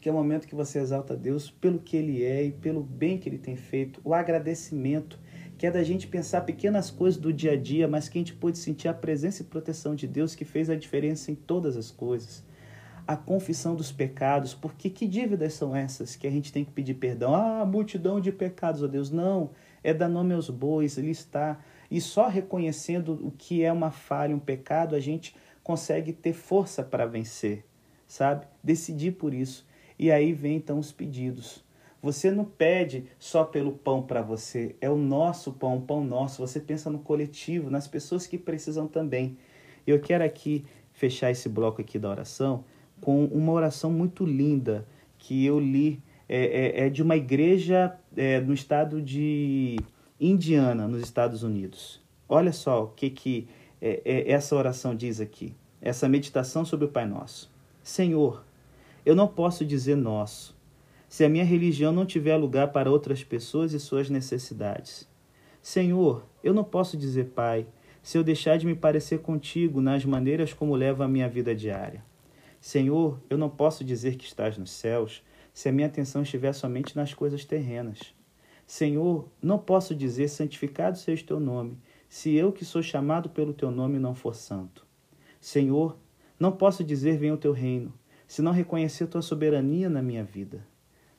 que 0.00 0.08
é 0.08 0.12
o 0.12 0.14
momento 0.14 0.48
que 0.48 0.54
você 0.54 0.80
exalta 0.80 1.16
Deus 1.16 1.48
pelo 1.48 1.78
que 1.78 1.96
Ele 1.96 2.24
é 2.24 2.46
e 2.46 2.50
pelo 2.50 2.82
bem 2.82 3.16
que 3.16 3.28
Ele 3.28 3.38
tem 3.38 3.54
feito. 3.54 4.00
O 4.02 4.12
agradecimento, 4.12 5.20
que 5.56 5.68
é 5.68 5.70
da 5.70 5.84
gente 5.84 6.08
pensar 6.08 6.40
pequenas 6.40 6.90
coisas 6.90 7.20
do 7.20 7.32
dia 7.32 7.52
a 7.52 7.56
dia, 7.56 7.86
mas 7.86 8.08
que 8.08 8.18
a 8.18 8.20
gente 8.20 8.34
pode 8.34 8.58
sentir 8.58 8.88
a 8.88 8.94
presença 8.94 9.42
e 9.42 9.46
proteção 9.46 9.94
de 9.94 10.08
Deus 10.08 10.34
que 10.34 10.44
fez 10.44 10.68
a 10.68 10.74
diferença 10.74 11.30
em 11.30 11.36
todas 11.36 11.76
as 11.76 11.92
coisas. 11.92 12.42
A 13.06 13.16
confissão 13.16 13.74
dos 13.74 13.90
pecados, 13.90 14.54
porque 14.54 14.88
que 14.88 15.06
dívidas 15.06 15.54
são 15.54 15.74
essas 15.74 16.16
que 16.16 16.26
a 16.26 16.30
gente 16.30 16.52
tem 16.52 16.64
que 16.64 16.70
pedir 16.70 16.94
perdão? 16.94 17.34
Ah, 17.34 17.64
multidão 17.64 18.20
de 18.20 18.30
pecados, 18.30 18.82
ó 18.82 18.84
oh 18.84 18.88
Deus. 18.88 19.10
Não 19.10 19.50
é 19.82 19.92
dar 19.92 20.08
nome 20.08 20.34
aos 20.34 20.50
bois, 20.50 20.96
listar. 20.98 21.64
E 21.90 22.00
só 22.00 22.28
reconhecendo 22.28 23.14
o 23.26 23.30
que 23.30 23.64
é 23.64 23.72
uma 23.72 23.90
falha, 23.90 24.34
um 24.34 24.38
pecado, 24.38 24.94
a 24.94 25.00
gente 25.00 25.34
consegue 25.62 26.12
ter 26.12 26.32
força 26.32 26.82
para 26.82 27.06
vencer, 27.06 27.64
sabe? 28.06 28.46
Decidir 28.62 29.12
por 29.12 29.34
isso. 29.34 29.66
E 29.98 30.10
aí 30.10 30.32
vem 30.32 30.56
então 30.56 30.78
os 30.78 30.92
pedidos. 30.92 31.64
Você 32.02 32.30
não 32.30 32.44
pede 32.44 33.04
só 33.18 33.44
pelo 33.44 33.72
pão 33.72 34.02
para 34.02 34.22
você, 34.22 34.74
é 34.80 34.88
o 34.88 34.96
nosso 34.96 35.52
pão, 35.52 35.76
o 35.76 35.82
pão 35.82 36.02
nosso. 36.02 36.40
Você 36.40 36.58
pensa 36.58 36.88
no 36.88 37.00
coletivo, 37.00 37.68
nas 37.68 37.86
pessoas 37.86 38.26
que 38.26 38.38
precisam 38.38 38.86
também. 38.86 39.36
Eu 39.86 40.00
quero 40.00 40.24
aqui 40.24 40.64
fechar 40.92 41.30
esse 41.30 41.48
bloco 41.48 41.80
aqui 41.80 41.98
da 41.98 42.08
oração 42.08 42.64
com 43.00 43.24
uma 43.26 43.52
oração 43.52 43.90
muito 43.90 44.24
linda 44.24 44.86
que 45.18 45.44
eu 45.44 45.58
li 45.58 46.02
é, 46.28 46.82
é, 46.82 46.86
é 46.86 46.88
de 46.88 47.02
uma 47.02 47.16
igreja 47.16 47.94
é, 48.16 48.40
no 48.40 48.54
estado 48.54 49.00
de 49.02 49.76
Indiana, 50.20 50.86
nos 50.86 51.02
Estados 51.02 51.42
Unidos. 51.42 52.00
Olha 52.28 52.52
só 52.52 52.84
o 52.84 52.88
que, 52.88 53.10
que 53.10 53.48
é, 53.80 54.00
é, 54.04 54.30
essa 54.30 54.54
oração 54.54 54.94
diz 54.94 55.20
aqui, 55.20 55.54
essa 55.80 56.08
meditação 56.08 56.64
sobre 56.64 56.86
o 56.86 56.90
Pai 56.90 57.06
Nosso. 57.06 57.50
Senhor, 57.82 58.44
eu 59.04 59.16
não 59.16 59.26
posso 59.26 59.64
dizer 59.64 59.96
nosso, 59.96 60.54
se 61.08 61.24
a 61.24 61.28
minha 61.28 61.44
religião 61.44 61.92
não 61.92 62.06
tiver 62.06 62.36
lugar 62.36 62.68
para 62.68 62.90
outras 62.90 63.24
pessoas 63.24 63.72
e 63.72 63.80
suas 63.80 64.10
necessidades. 64.10 65.08
Senhor, 65.62 66.24
eu 66.44 66.54
não 66.54 66.62
posso 66.62 66.96
dizer 66.96 67.30
Pai, 67.34 67.66
se 68.02 68.16
eu 68.16 68.22
deixar 68.22 68.56
de 68.56 68.66
me 68.66 68.74
parecer 68.74 69.20
contigo 69.20 69.80
nas 69.80 70.04
maneiras 70.04 70.52
como 70.52 70.76
levo 70.76 71.02
a 71.02 71.08
minha 71.08 71.28
vida 71.28 71.54
diária. 71.54 72.04
Senhor, 72.60 73.18
eu 73.30 73.38
não 73.38 73.48
posso 73.48 73.82
dizer 73.82 74.16
que 74.16 74.26
estás 74.26 74.58
nos 74.58 74.70
céus 74.70 75.22
se 75.52 75.68
a 75.68 75.72
minha 75.72 75.86
atenção 75.86 76.22
estiver 76.22 76.52
somente 76.52 76.94
nas 76.94 77.14
coisas 77.14 77.44
terrenas. 77.44 78.14
Senhor, 78.66 79.28
não 79.42 79.58
posso 79.58 79.94
dizer 79.94 80.28
santificado 80.28 80.98
seja 80.98 81.24
o 81.24 81.26
teu 81.26 81.40
nome, 81.40 81.78
se 82.08 82.34
eu 82.34 82.52
que 82.52 82.64
sou 82.64 82.82
chamado 82.82 83.30
pelo 83.30 83.54
teu 83.54 83.70
nome 83.70 83.98
não 83.98 84.14
for 84.14 84.34
santo. 84.34 84.86
Senhor, 85.40 85.98
não 86.38 86.52
posso 86.52 86.84
dizer 86.84 87.16
venha 87.16 87.34
o 87.34 87.38
teu 87.38 87.52
reino, 87.52 87.92
se 88.28 88.42
não 88.42 88.52
reconhecer 88.52 89.06
tua 89.06 89.22
soberania 89.22 89.88
na 89.88 90.02
minha 90.02 90.22
vida. 90.22 90.64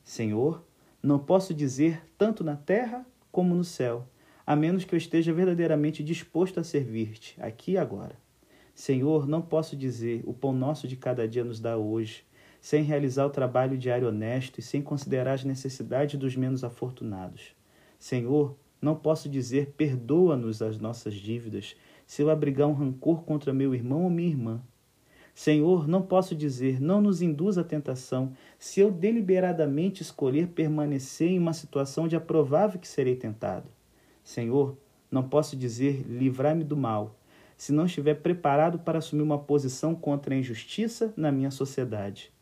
Senhor, 0.04 0.64
não 1.02 1.18
posso 1.18 1.54
dizer 1.54 2.04
tanto 2.18 2.44
na 2.44 2.56
terra 2.56 3.06
como 3.32 3.56
no 3.56 3.64
céu, 3.64 4.08
a 4.46 4.56
menos 4.56 4.86
que 4.86 4.94
eu 4.94 4.98
esteja 4.98 5.34
verdadeiramente 5.34 6.04
disposto 6.04 6.60
a 6.60 6.64
servir-te, 6.64 7.36
aqui 7.42 7.72
e 7.72 7.78
agora. 7.78 8.21
Senhor, 8.82 9.28
não 9.28 9.44
posso 9.44 9.76
dizer 9.76 10.24
o 10.26 10.34
pão 10.34 10.52
nosso 10.52 10.88
de 10.88 10.96
cada 10.96 11.28
dia 11.28 11.44
nos 11.44 11.60
dá 11.60 11.78
hoje, 11.78 12.24
sem 12.60 12.82
realizar 12.82 13.28
o 13.28 13.30
trabalho 13.30 13.78
diário 13.78 14.08
honesto 14.08 14.58
e 14.58 14.64
sem 14.64 14.82
considerar 14.82 15.34
as 15.34 15.44
necessidades 15.44 16.20
dos 16.20 16.36
menos 16.36 16.64
afortunados. 16.64 17.56
Senhor, 18.00 18.58
não 18.82 18.96
posso 18.96 19.30
dizer 19.30 19.76
perdoa-nos 19.78 20.64
as 20.64 20.80
nossas 20.80 21.14
dívidas, 21.14 21.76
se 22.08 22.24
eu 22.24 22.32
abrigar 22.32 22.68
um 22.68 22.74
rancor 22.74 23.22
contra 23.22 23.54
meu 23.54 23.76
irmão 23.76 24.06
ou 24.06 24.10
minha 24.10 24.30
irmã. 24.30 24.60
Senhor, 25.36 25.88
não 25.88 26.02
posso 26.02 26.36
dizer 26.36 26.82
não 26.82 27.00
nos 27.00 27.22
induz 27.22 27.60
à 27.60 27.64
tentação, 27.64 28.34
se 28.58 28.80
eu 28.80 28.90
deliberadamente 28.90 30.02
escolher 30.02 30.48
permanecer 30.48 31.30
em 31.30 31.38
uma 31.38 31.54
situação 31.54 32.08
de 32.08 32.16
aprovável 32.16 32.80
que 32.80 32.88
serei 32.88 33.16
tentado. 33.16 33.70
Senhor, 34.24 34.76
não 35.12 35.22
posso 35.22 35.56
dizer 35.56 36.04
livrai-me 36.10 36.64
do 36.64 36.76
mal, 36.76 37.21
se 37.62 37.72
não 37.72 37.86
estiver 37.86 38.16
preparado 38.16 38.80
para 38.80 38.98
assumir 38.98 39.22
uma 39.22 39.38
posição 39.38 39.94
contra 39.94 40.34
a 40.34 40.38
injustiça 40.38 41.14
na 41.16 41.32
minha 41.32 41.52
sociedade. 41.52 42.34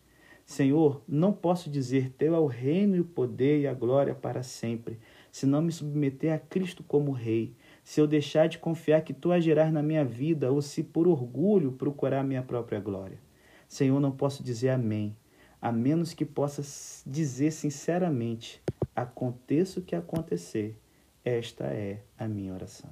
Senhor, 0.46 1.02
não 1.06 1.34
posso 1.34 1.70
dizer 1.70 2.12
teu 2.18 2.34
é 2.34 2.40
o 2.40 2.46
reino 2.46 2.96
e 2.96 3.02
o 3.02 3.04
poder 3.04 3.60
e 3.60 3.68
a 3.68 3.74
glória 3.74 4.16
para 4.16 4.44
sempre, 4.44 4.98
se 5.30 5.46
não 5.46 5.62
me 5.62 5.74
submeter 5.74 6.34
a 6.34 6.40
Cristo 6.40 6.86
como 6.88 7.12
Rei, 7.12 7.54
se 7.84 8.00
eu 8.00 8.08
deixar 8.08 8.48
de 8.48 8.60
confiar 8.60 9.02
que 9.02 9.14
tu 9.14 9.34
agirás 9.34 9.74
na 9.74 9.84
minha 9.84 10.06
vida 10.06 10.50
ou 10.50 10.62
se 10.62 10.84
por 10.84 11.06
orgulho 11.06 11.74
procurar 11.74 12.24
minha 12.24 12.42
própria 12.42 12.80
glória. 12.80 13.20
Senhor, 13.68 14.00
não 14.00 14.12
posso 14.14 14.42
dizer 14.42 14.70
amém, 14.70 15.18
a 15.62 15.70
menos 15.70 16.14
que 16.14 16.24
possa 16.24 16.62
dizer 17.06 17.52
sinceramente: 17.52 18.62
aconteça 18.96 19.82
o 19.82 19.84
que 19.84 19.98
acontecer, 19.98 20.80
esta 21.26 21.66
é 21.66 22.04
a 22.18 22.26
minha 22.26 22.54
oração. 22.54 22.90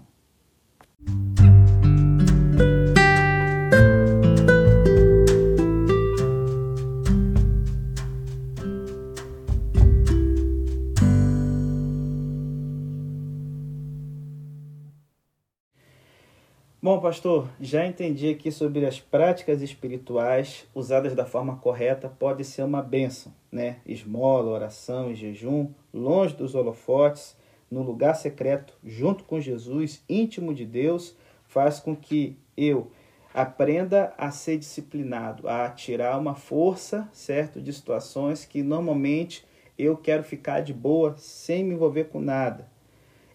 Bom, 16.88 17.02
pastor, 17.02 17.50
já 17.60 17.86
entendi 17.86 18.30
aqui 18.30 18.50
sobre 18.50 18.86
as 18.86 18.98
práticas 18.98 19.62
espirituais 19.62 20.65
usadas 20.74 21.13
da 21.13 21.26
forma 21.26 21.58
correta 21.58 22.08
pode 22.08 22.46
ser 22.46 22.63
uma 22.63 22.82
bênção, 22.82 23.34
né? 23.52 23.82
Esmola, 23.86 24.52
oração 24.52 25.12
e 25.12 25.13
jejum, 25.13 25.70
longe 25.93 26.34
dos 26.34 26.56
holofotes, 26.56 27.36
no 27.70 27.84
lugar 27.84 28.15
secreto, 28.15 28.74
junto 28.86 29.26
com 29.26 29.38
Jesus, 29.38 30.02
íntimo 30.08 30.54
de 30.54 30.65
Deus, 30.65 31.13
faz 31.58 31.80
com 31.80 31.96
que 31.96 32.38
eu 32.56 32.91
aprenda 33.34 34.13
a 34.17 34.30
ser 34.30 34.58
disciplinado, 34.58 35.50
a 35.50 35.70
tirar 35.70 36.17
uma 36.20 36.36
força, 36.36 37.10
certo, 37.12 37.62
de 37.62 37.74
situações 37.74 38.46
que 38.46 38.62
normalmente 38.62 39.46
eu 39.78 39.98
quero 39.98 40.24
ficar 40.24 40.62
de 40.62 40.74
boa 40.74 41.15
sem 41.17 41.63
me 41.63 41.74
envolver 41.74 42.06
com 42.06 42.20
nada 42.20 42.67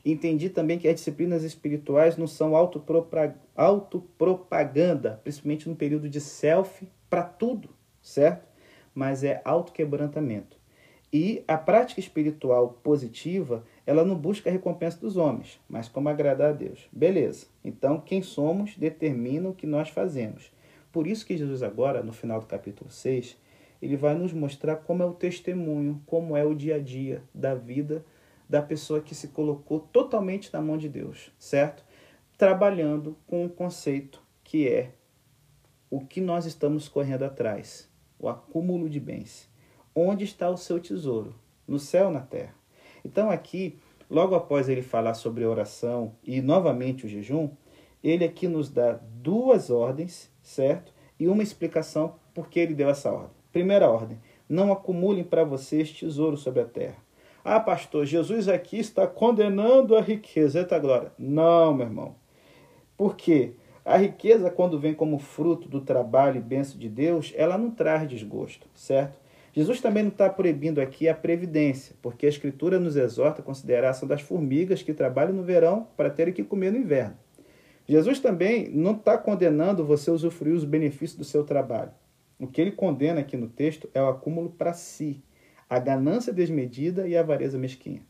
Entendi 0.05 0.51
também 0.51 0.79
que 0.79 0.89
as 0.89 0.97
disciplinas 0.97 1.45
espirituais 1.45 2.17
não 2.17 2.27
são 2.27 2.57
autopropaganda, 2.57 5.21
principalmente 5.23 5.69
no 5.69 5.77
período 5.77 6.09
de 6.09 6.21
selfie, 6.21 6.89
para 7.09 7.23
tudo, 7.23 7.71
certo? 8.01 8.49
Mas 8.93 9.23
é 9.23 9.41
autoquebrantamento. 9.45 10.57
E 11.13 11.45
a 11.47 11.57
prática 11.57 12.01
espiritual 12.01 12.81
positiva, 12.83 13.65
ela 13.87 14.05
não 14.05 14.16
busca 14.16 14.49
a 14.49 14.53
recompensa 14.53 14.99
dos 15.01 15.16
homens, 15.16 15.61
mas 15.68 15.88
como 15.88 16.09
agradar 16.09 16.51
a 16.51 16.53
Deus. 16.53 16.88
Beleza. 16.92 17.47
Então, 17.64 18.01
quem 18.01 18.23
somos 18.23 18.77
determina 18.77 19.49
o 19.49 19.55
que 19.55 19.66
nós 19.66 19.88
fazemos. 19.88 20.53
Por 20.92 21.07
isso 21.07 21.27
que 21.27 21.37
Jesus 21.37 21.62
agora, 21.62 22.03
no 22.03 22.12
final 22.12 22.38
do 22.38 22.47
capítulo 22.47 22.90
6, 22.90 23.37
ele 23.81 23.97
vai 23.97 24.14
nos 24.14 24.33
mostrar 24.33 24.77
como 24.77 25.03
é 25.03 25.07
o 25.07 25.14
testemunho, 25.14 26.01
como 26.07 26.37
é 26.37 26.45
o 26.45 26.55
dia 26.55 26.77
a 26.77 26.79
dia 26.79 27.23
da 27.35 27.55
vida 27.55 28.05
da 28.49 28.61
pessoa 28.61 29.01
que 29.01 29.14
se 29.14 29.29
colocou 29.29 29.81
totalmente 29.81 30.53
na 30.53 30.61
mão 30.61 30.77
de 30.77 30.88
Deus, 30.88 31.33
certo? 31.38 31.83
Trabalhando 32.37 33.16
com 33.27 33.45
um 33.45 33.49
conceito 33.49 34.23
que 34.45 34.68
é 34.68 34.92
o 35.90 36.01
que 36.01 36.21
nós 36.21 36.45
estamos 36.45 36.88
correndo 36.88 37.23
atrás, 37.23 37.88
o 38.18 38.29
acúmulo 38.29 38.88
de 38.88 39.01
bens. 39.01 39.51
Onde 39.95 40.25
está 40.25 40.49
o 40.51 40.57
seu 40.57 40.79
tesouro? 40.79 41.35
No 41.66 41.79
céu 41.79 42.07
ou 42.07 42.12
na 42.12 42.21
terra? 42.21 42.55
Então, 43.05 43.31
aqui, 43.31 43.79
logo 44.11 44.35
após 44.35 44.69
ele 44.69 44.83
falar 44.83 45.15
sobre 45.15 45.45
oração 45.45 46.12
e 46.25 46.41
novamente 46.41 47.07
o 47.07 47.09
jejum, 47.09 47.51
ele 48.03 48.25
aqui 48.25 48.49
nos 48.49 48.69
dá 48.69 48.99
duas 49.23 49.71
ordens, 49.71 50.31
certo? 50.43 50.93
E 51.19 51.29
uma 51.29 51.43
explicação 51.43 52.17
por 52.35 52.49
que 52.49 52.61
ele 52.61 52.75
deu 52.75 52.88
essa 52.88 53.12
ordem. 53.12 53.37
Primeira 53.53 53.91
ordem: 53.91 54.19
não 54.49 54.73
acumulem 54.73 55.25
para 55.25 55.45
vocês 55.45 55.93
tesouro 55.93 56.37
sobre 56.37 56.61
a 56.61 56.65
terra 56.65 57.03
ah, 57.45 57.59
pastor, 57.59 58.07
Jesus 58.07 58.49
aqui 58.49 58.79
está 58.79 59.05
condenando 59.05 59.97
a 59.97 60.01
riqueza. 60.01 60.61
Eita 60.61 60.79
glória. 60.79 61.12
Não, 61.19 61.75
meu 61.75 61.87
irmão. 61.87 62.15
Por 62.97 63.17
quê? 63.17 63.55
A 63.85 63.97
riqueza, 63.97 64.49
quando 64.49 64.79
vem 64.79 64.95
como 64.95 65.19
fruto 65.19 65.69
do 65.69 65.81
trabalho 65.81 66.37
e 66.37 66.41
bênção 66.41 66.79
de 66.79 66.88
Deus, 66.88 67.33
ela 67.37 67.59
não 67.59 67.73
traz 67.73 68.09
desgosto, 68.09 68.69
certo? 68.75 69.19
Jesus 69.53 69.83
também 69.83 70.03
não 70.03 70.11
está 70.11 70.31
proibindo 70.31 70.81
aqui 70.81 71.07
a 71.09 71.15
previdência, 71.15 71.95
porque 72.01 72.25
a 72.25 72.29
Escritura 72.29 72.81
nos 72.81 72.97
exorta 72.97 73.43
a 73.43 73.45
consideração 73.45 74.09
das 74.09 74.23
formigas 74.23 74.83
que 74.83 74.95
trabalham 74.95 75.35
no 75.35 75.43
verão 75.43 75.87
para 75.95 76.09
terem 76.09 76.33
que 76.33 76.43
comer 76.43 76.73
no 76.73 76.79
inverno. 76.79 77.17
Jesus 77.87 78.19
também 78.19 78.71
não 78.71 78.93
está 78.93 79.19
condenando 79.19 79.85
você 79.85 80.09
a 80.09 80.12
usufruir 80.15 80.55
os 80.55 80.65
benefícios 80.65 81.19
do 81.19 81.25
seu 81.25 81.45
trabalho. 81.45 81.91
O 82.38 82.47
que 82.47 82.61
ele 82.61 82.73
condena 82.73 83.21
aqui 83.21 83.37
no 83.37 83.49
texto 83.49 83.91
é 83.93 84.01
o 84.01 84.09
acúmulo 84.09 84.49
para 84.51 84.73
si, 84.73 85.23
a 85.69 85.79
ganância 85.79 86.33
desmedida 86.33 87.07
e 87.07 87.15
a 87.15 87.21
avareza 87.21 87.59
mesquinha. 87.59 88.03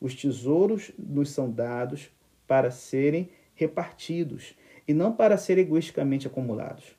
Os 0.00 0.14
tesouros 0.14 0.90
nos 0.98 1.30
são 1.30 1.50
dados 1.50 2.10
para 2.46 2.70
serem 2.70 3.28
repartidos 3.54 4.56
e 4.86 4.92
não 4.92 5.12
para 5.12 5.36
serem 5.36 5.64
egoisticamente 5.64 6.26
acumulados. 6.26 6.96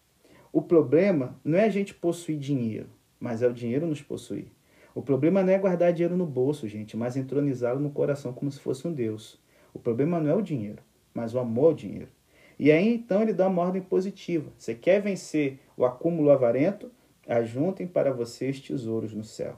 O 0.54 0.62
problema 0.62 1.40
não 1.44 1.58
é 1.58 1.66
a 1.66 1.70
gente 1.70 1.94
possuir 1.94 2.38
dinheiro, 2.38 2.90
mas 3.20 3.42
é 3.42 3.48
o 3.48 3.54
dinheiro 3.54 3.86
nos 3.86 4.02
possuir. 4.02 4.48
O 4.96 5.02
problema 5.02 5.44
não 5.44 5.54
é 5.54 5.58
guardar 5.58 5.94
dinheiro 5.94 6.18
no 6.18 6.26
bolso, 6.26 6.68
gente, 6.68 6.98
mas 6.98 7.16
entronizá-lo 7.16 7.80
no 7.80 7.92
coração 7.92 8.34
como 8.34 8.52
se 8.52 8.60
fosse 8.60 8.88
um 8.88 8.94
Deus. 8.94 9.40
O 9.74 9.80
problema 9.80 10.20
não 10.20 10.32
é 10.32 10.36
o 10.36 10.42
dinheiro, 10.42 10.82
mas 11.14 11.34
o 11.34 11.40
amor 11.40 11.66
ao 11.68 11.74
dinheiro. 11.74 12.10
E 12.58 12.72
aí 12.72 12.94
então 12.96 13.22
ele 13.22 13.34
dá 13.34 13.48
uma 13.48 13.62
ordem 13.62 13.82
positiva. 13.82 14.52
Você 14.58 14.76
quer 14.76 15.02
vencer 15.02 15.60
o 15.78 15.86
acúmulo 15.86 16.32
avarento? 16.32 16.92
Ajuntem 17.28 17.88
para 17.88 18.12
vocês 18.12 18.60
tesouros 18.60 19.14
no 19.14 19.24
céu. 19.24 19.58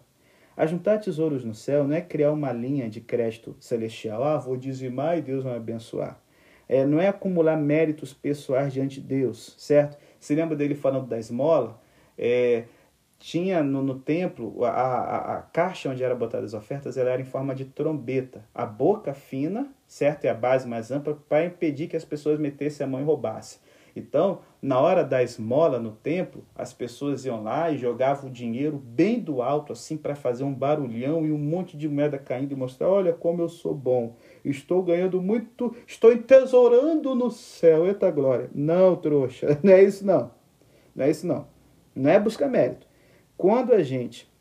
Ajuntar 0.55 0.99
tesouros 0.99 1.43
no 1.43 1.55
céu 1.55 1.87
não 1.87 1.95
é 1.95 2.01
criar 2.01 2.31
uma 2.31 2.51
linha 2.51 2.89
de 2.89 3.01
crédito 3.01 3.55
celestial. 3.59 4.23
Ah, 4.23 4.37
vou 4.37 4.57
dizimar 4.57 5.17
e 5.17 5.21
Deus 5.21 5.43
vai 5.43 5.55
abençoar. 5.55 6.21
É, 6.67 6.85
não 6.85 6.99
é 6.99 7.07
acumular 7.07 7.57
méritos 7.57 8.13
pessoais 8.13 8.71
diante 8.71 9.01
de 9.01 9.07
Deus, 9.07 9.55
certo? 9.57 9.97
Se 10.19 10.35
lembra 10.35 10.55
dele 10.55 10.75
falando 10.75 11.07
da 11.07 11.17
esmola? 11.17 11.81
É, 12.17 12.65
tinha 13.21 13.61
no, 13.61 13.83
no 13.83 13.99
templo, 13.99 14.65
a, 14.65 14.69
a, 14.69 15.37
a, 15.37 15.41
caixa 15.43 15.89
onde 15.89 16.03
eram 16.03 16.17
botadas 16.17 16.55
as 16.55 16.59
ofertas, 16.59 16.97
ela 16.97 17.11
era 17.11 17.21
em 17.21 17.25
forma 17.25 17.53
de 17.53 17.65
trombeta. 17.65 18.43
A 18.53 18.65
boca 18.65 19.13
fina, 19.13 19.71
certo? 19.87 20.25
E 20.25 20.27
a 20.27 20.33
base 20.33 20.67
mais 20.67 20.89
ampla, 20.89 21.17
para 21.29 21.45
impedir 21.45 21.87
que 21.87 21.95
as 21.95 22.03
pessoas 22.03 22.39
metessem 22.39 22.83
a 22.83 22.89
mão 22.89 22.99
e 22.99 23.03
roubassem. 23.03 23.59
Então, 23.95 24.39
na 24.59 24.79
hora 24.79 25.03
da 25.03 25.21
esmola 25.21 25.79
no 25.79 25.91
templo, 25.91 26.43
as 26.55 26.73
pessoas 26.73 27.23
iam 27.23 27.43
lá 27.43 27.69
e 27.69 27.77
jogavam 27.77 28.27
o 28.27 28.33
dinheiro 28.33 28.77
bem 28.83 29.19
do 29.19 29.43
alto, 29.43 29.73
assim, 29.73 29.97
para 29.97 30.15
fazer 30.15 30.43
um 30.43 30.53
barulhão 30.53 31.23
e 31.23 31.31
um 31.31 31.37
monte 31.37 31.77
de 31.77 31.87
moeda 31.87 32.17
caindo 32.17 32.53
e 32.53 32.55
mostrar: 32.55 32.89
olha 32.89 33.13
como 33.13 33.43
eu 33.43 33.49
sou 33.49 33.75
bom, 33.75 34.15
estou 34.43 34.81
ganhando 34.81 35.21
muito, 35.21 35.75
estou 35.85 36.11
entesourando 36.11 37.13
no 37.13 37.29
céu, 37.29 37.85
eita 37.85 38.09
glória. 38.09 38.49
Não, 38.55 38.95
trouxa, 38.95 39.59
não 39.61 39.73
é 39.73 39.83
isso 39.83 40.05
não. 40.05 40.31
Não 40.95 41.05
é 41.05 41.11
isso 41.11 41.27
não. 41.27 41.45
Não 41.95 42.09
é 42.09 42.19
buscar 42.19 42.49
mérito. 42.49 42.90
Quando 43.41 43.73
a 43.73 43.81
gente 43.81 44.31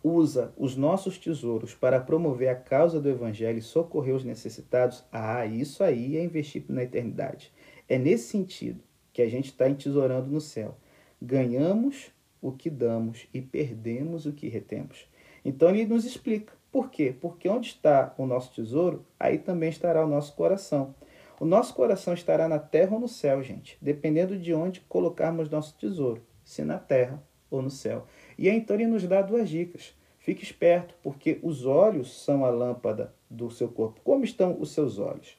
usa 0.00 0.54
os 0.56 0.76
nossos 0.76 1.18
tesouros 1.18 1.74
para 1.74 1.98
promover 1.98 2.48
a 2.48 2.54
causa 2.54 3.00
do 3.00 3.08
evangelho 3.08 3.58
e 3.58 3.62
socorrer 3.62 4.14
os 4.14 4.22
necessitados, 4.22 5.04
ah, 5.10 5.44
isso 5.44 5.82
aí 5.82 6.16
é 6.16 6.22
investir 6.22 6.64
na 6.68 6.84
eternidade 6.84 7.52
É 7.88 7.98
nesse 7.98 8.28
sentido 8.28 8.80
que 9.12 9.22
a 9.22 9.28
gente 9.28 9.46
está 9.46 9.68
entesourando 9.68 10.30
no 10.30 10.40
céu. 10.40 10.76
Ganhamos 11.20 12.12
o 12.40 12.52
que 12.52 12.70
damos 12.70 13.26
e 13.34 13.42
perdemos 13.42 14.24
o 14.24 14.32
que 14.32 14.46
retemos. 14.46 15.08
Então 15.44 15.70
ele 15.70 15.86
nos 15.86 16.04
explica. 16.04 16.52
Por 16.70 16.92
quê? 16.92 17.12
Porque 17.20 17.48
onde 17.48 17.70
está 17.70 18.14
o 18.16 18.24
nosso 18.24 18.54
tesouro, 18.54 19.04
aí 19.18 19.38
também 19.38 19.68
estará 19.68 20.04
o 20.04 20.08
nosso 20.08 20.36
coração. 20.36 20.94
O 21.40 21.44
nosso 21.44 21.74
coração 21.74 22.14
estará 22.14 22.48
na 22.48 22.60
terra 22.60 22.94
ou 22.94 23.00
no 23.00 23.08
céu, 23.08 23.42
gente, 23.42 23.76
dependendo 23.82 24.38
de 24.38 24.54
onde 24.54 24.80
colocarmos 24.82 25.50
nosso 25.50 25.76
tesouro, 25.76 26.22
se 26.44 26.62
na 26.62 26.78
terra 26.78 27.20
ou 27.50 27.62
no 27.62 27.70
céu. 27.70 28.06
E 28.36 28.48
aí 28.48 28.56
então 28.56 28.76
ele 28.76 28.86
nos 28.86 29.06
dá 29.06 29.22
duas 29.22 29.48
dicas. 29.48 29.94
Fique 30.18 30.42
esperto, 30.42 30.94
porque 31.02 31.38
os 31.42 31.64
olhos 31.64 32.22
são 32.22 32.44
a 32.44 32.50
lâmpada 32.50 33.14
do 33.30 33.50
seu 33.50 33.68
corpo. 33.68 34.00
Como 34.04 34.24
estão 34.24 34.56
os 34.60 34.72
seus 34.72 34.98
olhos? 34.98 35.38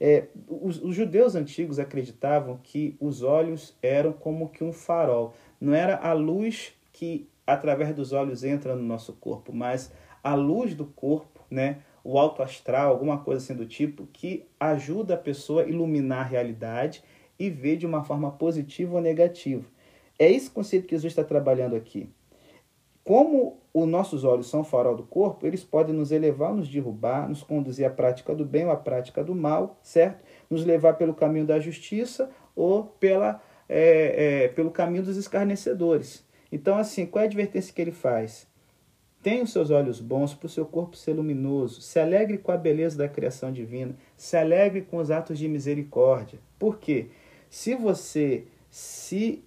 É, 0.00 0.28
os, 0.48 0.82
os, 0.82 0.94
judeus 0.94 1.34
antigos 1.34 1.78
acreditavam 1.78 2.58
que 2.62 2.96
os 2.98 3.22
olhos 3.22 3.76
eram 3.82 4.12
como 4.12 4.48
que 4.48 4.64
um 4.64 4.72
farol. 4.72 5.34
Não 5.60 5.74
era 5.74 5.96
a 5.96 6.14
luz 6.14 6.72
que 6.92 7.28
através 7.46 7.94
dos 7.94 8.12
olhos 8.12 8.42
entra 8.42 8.74
no 8.74 8.82
nosso 8.82 9.12
corpo, 9.12 9.52
mas 9.52 9.92
a 10.22 10.34
luz 10.34 10.74
do 10.74 10.86
corpo, 10.86 11.40
né? 11.50 11.82
o 12.02 12.18
alto 12.18 12.42
astral, 12.42 12.90
alguma 12.90 13.18
coisa 13.18 13.42
assim 13.42 13.54
do 13.54 13.66
tipo, 13.66 14.08
que 14.12 14.46
ajuda 14.58 15.14
a 15.14 15.18
pessoa 15.18 15.62
a 15.62 15.66
iluminar 15.66 16.20
a 16.20 16.28
realidade 16.28 17.02
e 17.38 17.50
ver 17.50 17.76
de 17.76 17.86
uma 17.86 18.04
forma 18.04 18.30
positiva 18.30 18.96
ou 18.96 19.02
negativa. 19.02 19.64
É 20.20 20.30
esse 20.30 20.50
conceito 20.50 20.86
que 20.86 20.94
Jesus 20.94 21.12
está 21.12 21.24
trabalhando 21.24 21.74
aqui. 21.74 22.10
Como 23.02 23.58
os 23.72 23.88
nossos 23.88 24.22
olhos 24.22 24.50
são 24.50 24.60
o 24.60 24.64
farol 24.64 24.94
do 24.94 25.02
corpo, 25.02 25.46
eles 25.46 25.64
podem 25.64 25.94
nos 25.94 26.12
elevar, 26.12 26.54
nos 26.54 26.68
derrubar, 26.68 27.26
nos 27.26 27.42
conduzir 27.42 27.86
à 27.86 27.90
prática 27.90 28.34
do 28.34 28.44
bem 28.44 28.66
ou 28.66 28.70
à 28.70 28.76
prática 28.76 29.24
do 29.24 29.34
mal, 29.34 29.78
certo? 29.82 30.22
Nos 30.50 30.62
levar 30.62 30.98
pelo 30.98 31.14
caminho 31.14 31.46
da 31.46 31.58
justiça 31.58 32.30
ou 32.54 32.84
pela, 32.84 33.40
é, 33.66 34.44
é, 34.44 34.48
pelo 34.48 34.70
caminho 34.70 35.02
dos 35.02 35.16
escarnecedores. 35.16 36.22
Então, 36.52 36.76
assim, 36.76 37.06
qual 37.06 37.22
é 37.22 37.24
a 37.24 37.28
advertência 37.28 37.72
que 37.72 37.80
ele 37.80 37.90
faz? 37.90 38.46
Tenha 39.22 39.42
os 39.42 39.52
seus 39.52 39.70
olhos 39.70 40.00
bons 40.00 40.34
para 40.34 40.46
o 40.46 40.50
seu 40.50 40.66
corpo 40.66 40.98
ser 40.98 41.14
luminoso. 41.14 41.80
Se 41.80 41.98
alegre 41.98 42.36
com 42.36 42.52
a 42.52 42.58
beleza 42.58 42.98
da 42.98 43.08
criação 43.08 43.50
divina. 43.50 43.96
Se 44.16 44.36
alegre 44.36 44.82
com 44.82 44.98
os 44.98 45.10
atos 45.10 45.38
de 45.38 45.48
misericórdia. 45.48 46.38
Por 46.58 46.78
quê? 46.78 47.08
Se 47.48 47.74
você 47.74 48.44
se 48.70 49.42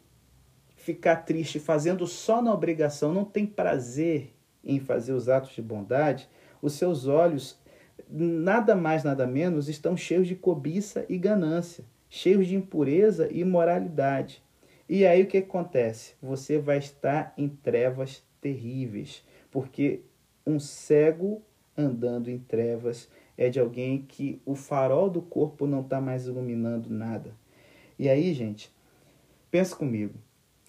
ficar 0.83 1.17
triste 1.17 1.59
fazendo 1.59 2.05
só 2.05 2.41
na 2.41 2.53
obrigação, 2.53 3.13
não 3.13 3.23
tem 3.23 3.45
prazer 3.45 4.33
em 4.61 4.81
fazer 4.81 5.13
os 5.13 5.29
atos 5.29 5.55
de 5.55 5.61
bondade, 5.61 6.27
os 6.61 6.73
seus 6.73 7.07
olhos, 7.07 7.57
nada 8.09 8.75
mais, 8.75 9.01
nada 9.01 9.25
menos, 9.25 9.69
estão 9.69 9.95
cheios 9.95 10.27
de 10.27 10.35
cobiça 10.35 11.05
e 11.07 11.17
ganância, 11.17 11.85
cheios 12.09 12.47
de 12.47 12.55
impureza 12.55 13.29
e 13.31 13.39
imoralidade. 13.39 14.43
E 14.89 15.05
aí 15.05 15.23
o 15.23 15.27
que 15.27 15.37
acontece? 15.37 16.15
Você 16.21 16.59
vai 16.59 16.79
estar 16.79 17.33
em 17.37 17.47
trevas 17.47 18.21
terríveis, 18.41 19.23
porque 19.49 20.01
um 20.45 20.59
cego 20.59 21.41
andando 21.77 22.29
em 22.29 22.39
trevas 22.39 23.09
é 23.37 23.49
de 23.49 23.57
alguém 23.57 24.01
que 24.01 24.41
o 24.45 24.53
farol 24.53 25.09
do 25.09 25.21
corpo 25.21 25.65
não 25.65 25.79
está 25.79 26.01
mais 26.01 26.27
iluminando 26.27 26.89
nada. 26.89 27.33
E 27.97 28.09
aí, 28.09 28.33
gente, 28.33 28.69
pensa 29.49 29.73
comigo. 29.73 30.15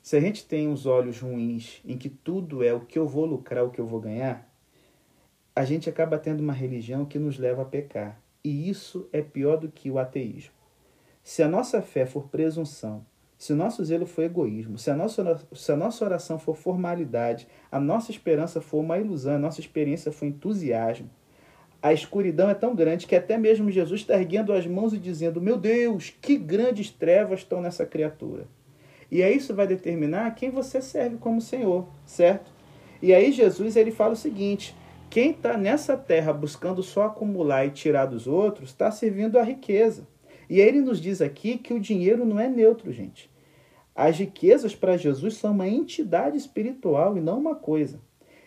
Se 0.04 0.18
a 0.18 0.20
gente 0.20 0.44
tem 0.44 0.70
os 0.70 0.84
olhos 0.84 1.18
ruins, 1.18 1.80
em 1.82 1.96
que 1.96 2.10
tudo 2.10 2.62
é 2.62 2.74
o 2.74 2.80
que 2.80 2.98
eu 2.98 3.08
vou 3.08 3.24
lucrar, 3.24 3.64
o 3.64 3.70
que 3.70 3.80
eu 3.80 3.86
vou 3.86 3.98
ganhar, 3.98 4.46
a 5.56 5.64
gente 5.64 5.88
acaba 5.88 6.18
tendo 6.18 6.40
uma 6.40 6.52
religião 6.52 7.06
que 7.06 7.18
nos 7.18 7.38
leva 7.38 7.62
a 7.62 7.64
pecar. 7.64 8.20
E 8.44 8.68
isso 8.68 9.08
é 9.14 9.22
pior 9.22 9.56
do 9.56 9.70
que 9.70 9.90
o 9.90 9.98
ateísmo. 9.98 10.52
Se 11.22 11.42
a 11.42 11.48
nossa 11.48 11.80
fé 11.80 12.04
for 12.04 12.28
presunção, 12.28 13.02
se 13.38 13.54
o 13.54 13.56
nosso 13.56 13.82
zelo 13.82 14.04
for 14.04 14.24
egoísmo, 14.24 14.76
se 14.76 14.90
a 14.90 14.94
nossa, 14.94 15.40
se 15.54 15.72
a 15.72 15.76
nossa 15.76 16.04
oração 16.04 16.38
for 16.38 16.54
formalidade, 16.54 17.48
a 17.72 17.80
nossa 17.80 18.10
esperança 18.10 18.60
for 18.60 18.80
uma 18.80 18.98
ilusão, 18.98 19.36
a 19.36 19.38
nossa 19.38 19.60
experiência 19.60 20.12
for 20.12 20.26
entusiasmo, 20.26 21.08
a 21.80 21.94
escuridão 21.94 22.50
é 22.50 22.54
tão 22.54 22.74
grande 22.74 23.06
que 23.06 23.16
até 23.16 23.38
mesmo 23.38 23.70
Jesus 23.70 24.02
está 24.02 24.20
erguendo 24.20 24.52
as 24.52 24.66
mãos 24.66 24.92
e 24.92 24.98
dizendo: 24.98 25.40
Meu 25.40 25.56
Deus, 25.56 26.14
que 26.20 26.36
grandes 26.36 26.90
trevas 26.90 27.40
estão 27.40 27.62
nessa 27.62 27.86
criatura. 27.86 28.46
E 29.10 29.22
aí 29.22 29.36
isso 29.36 29.54
vai 29.54 29.66
determinar 29.66 30.34
quem 30.34 30.50
você 30.50 30.80
serve 30.80 31.16
como 31.18 31.40
Senhor, 31.40 31.88
certo? 32.04 32.52
E 33.02 33.12
aí 33.12 33.32
Jesus 33.32 33.76
ele 33.76 33.90
fala 33.90 34.14
o 34.14 34.16
seguinte: 34.16 34.74
quem 35.10 35.30
está 35.30 35.56
nessa 35.56 35.96
terra 35.96 36.32
buscando 36.32 36.82
só 36.82 37.04
acumular 37.04 37.66
e 37.66 37.70
tirar 37.70 38.06
dos 38.06 38.26
outros, 38.26 38.70
está 38.70 38.90
servindo 38.90 39.38
a 39.38 39.42
riqueza. 39.42 40.06
E 40.48 40.60
ele 40.60 40.80
nos 40.80 41.00
diz 41.00 41.20
aqui 41.20 41.56
que 41.56 41.72
o 41.72 41.80
dinheiro 41.80 42.24
não 42.24 42.38
é 42.38 42.48
neutro, 42.48 42.92
gente. 42.92 43.30
As 43.94 44.18
riquezas 44.18 44.74
para 44.74 44.96
Jesus 44.96 45.36
são 45.36 45.52
uma 45.52 45.68
entidade 45.68 46.36
espiritual 46.36 47.16
e 47.16 47.20
não 47.20 47.38
uma 47.38 47.54
coisa. 47.54 48.00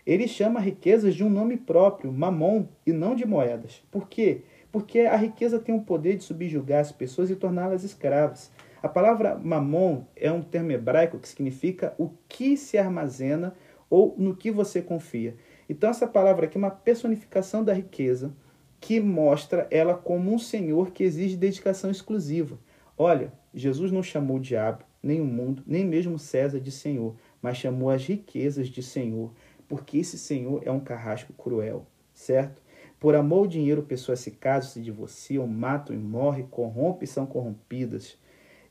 Ele 0.06 0.28
chama 0.28 0.60
riquezas 0.60 1.16
de 1.16 1.24
um 1.24 1.30
nome 1.30 1.58
próprio, 1.58 2.12
mamon, 2.12 2.66
e 2.86 2.92
não 2.92 3.16
de 3.16 3.26
moedas. 3.26 3.82
Por 3.90 4.08
quê? 4.08 4.42
Porque 4.72 5.02
a 5.02 5.16
riqueza 5.16 5.60
tem 5.60 5.76
o 5.76 5.82
poder 5.82 6.18
de 6.18 6.24
subjugar 6.24 6.82
as 6.82 6.92
pessoas 6.92 7.30
e 7.30 7.36
torná-las 7.36 7.84
escravas. 7.84 8.52
A 8.82 8.88
palavra 8.88 9.36
mamon 9.36 10.04
é 10.16 10.32
um 10.32 10.42
termo 10.42 10.72
hebraico 10.72 11.20
que 11.20 11.28
significa 11.28 11.94
o 11.98 12.12
que 12.30 12.56
se 12.56 12.78
armazena 12.78 13.56
ou 13.90 14.16
no 14.18 14.36
que 14.36 14.52
você 14.52 14.82
confia. 14.82 15.36
Então, 15.70 15.90
essa 15.90 16.08
palavra 16.08 16.46
aqui 16.46 16.58
é 16.58 16.60
uma 16.60 16.72
personificação 16.72 17.64
da 17.64 17.74
riqueza 17.74 18.34
que 18.80 19.00
mostra 19.00 19.68
ela 19.72 19.96
como 19.96 20.34
um 20.34 20.40
senhor 20.40 20.92
que 20.92 21.04
exige 21.04 21.36
dedicação 21.36 21.90
exclusiva. 21.90 22.60
Olha, 22.98 23.34
Jesus 23.54 23.92
não 23.92 24.04
chamou 24.04 24.38
o 24.38 24.42
diabo, 24.42 24.84
nem 25.02 25.20
o 25.20 25.26
mundo, 25.26 25.64
nem 25.66 25.86
mesmo 25.86 26.20
César 26.20 26.60
de 26.60 26.72
senhor, 26.72 27.16
mas 27.42 27.58
chamou 27.58 27.90
as 27.90 28.06
riquezas 28.06 28.68
de 28.68 28.84
senhor, 28.84 29.32
porque 29.68 29.98
esse 29.98 30.18
senhor 30.18 30.62
é 30.66 30.72
um 30.72 30.80
carrasco 30.80 31.34
cruel, 31.34 31.86
certo? 32.14 32.62
Por 33.00 33.16
amor 33.16 33.40
ao 33.40 33.48
dinheiro, 33.48 33.84
pessoas 33.84 34.20
se 34.20 34.32
casam, 34.32 34.72
se 34.72 34.82
divorciam, 34.82 35.46
matam 35.46 35.96
e 35.96 36.00
morrem, 36.00 36.48
corrompem 36.48 37.04
e 37.04 37.08
são 37.08 37.26
corrompidas. 37.26 38.18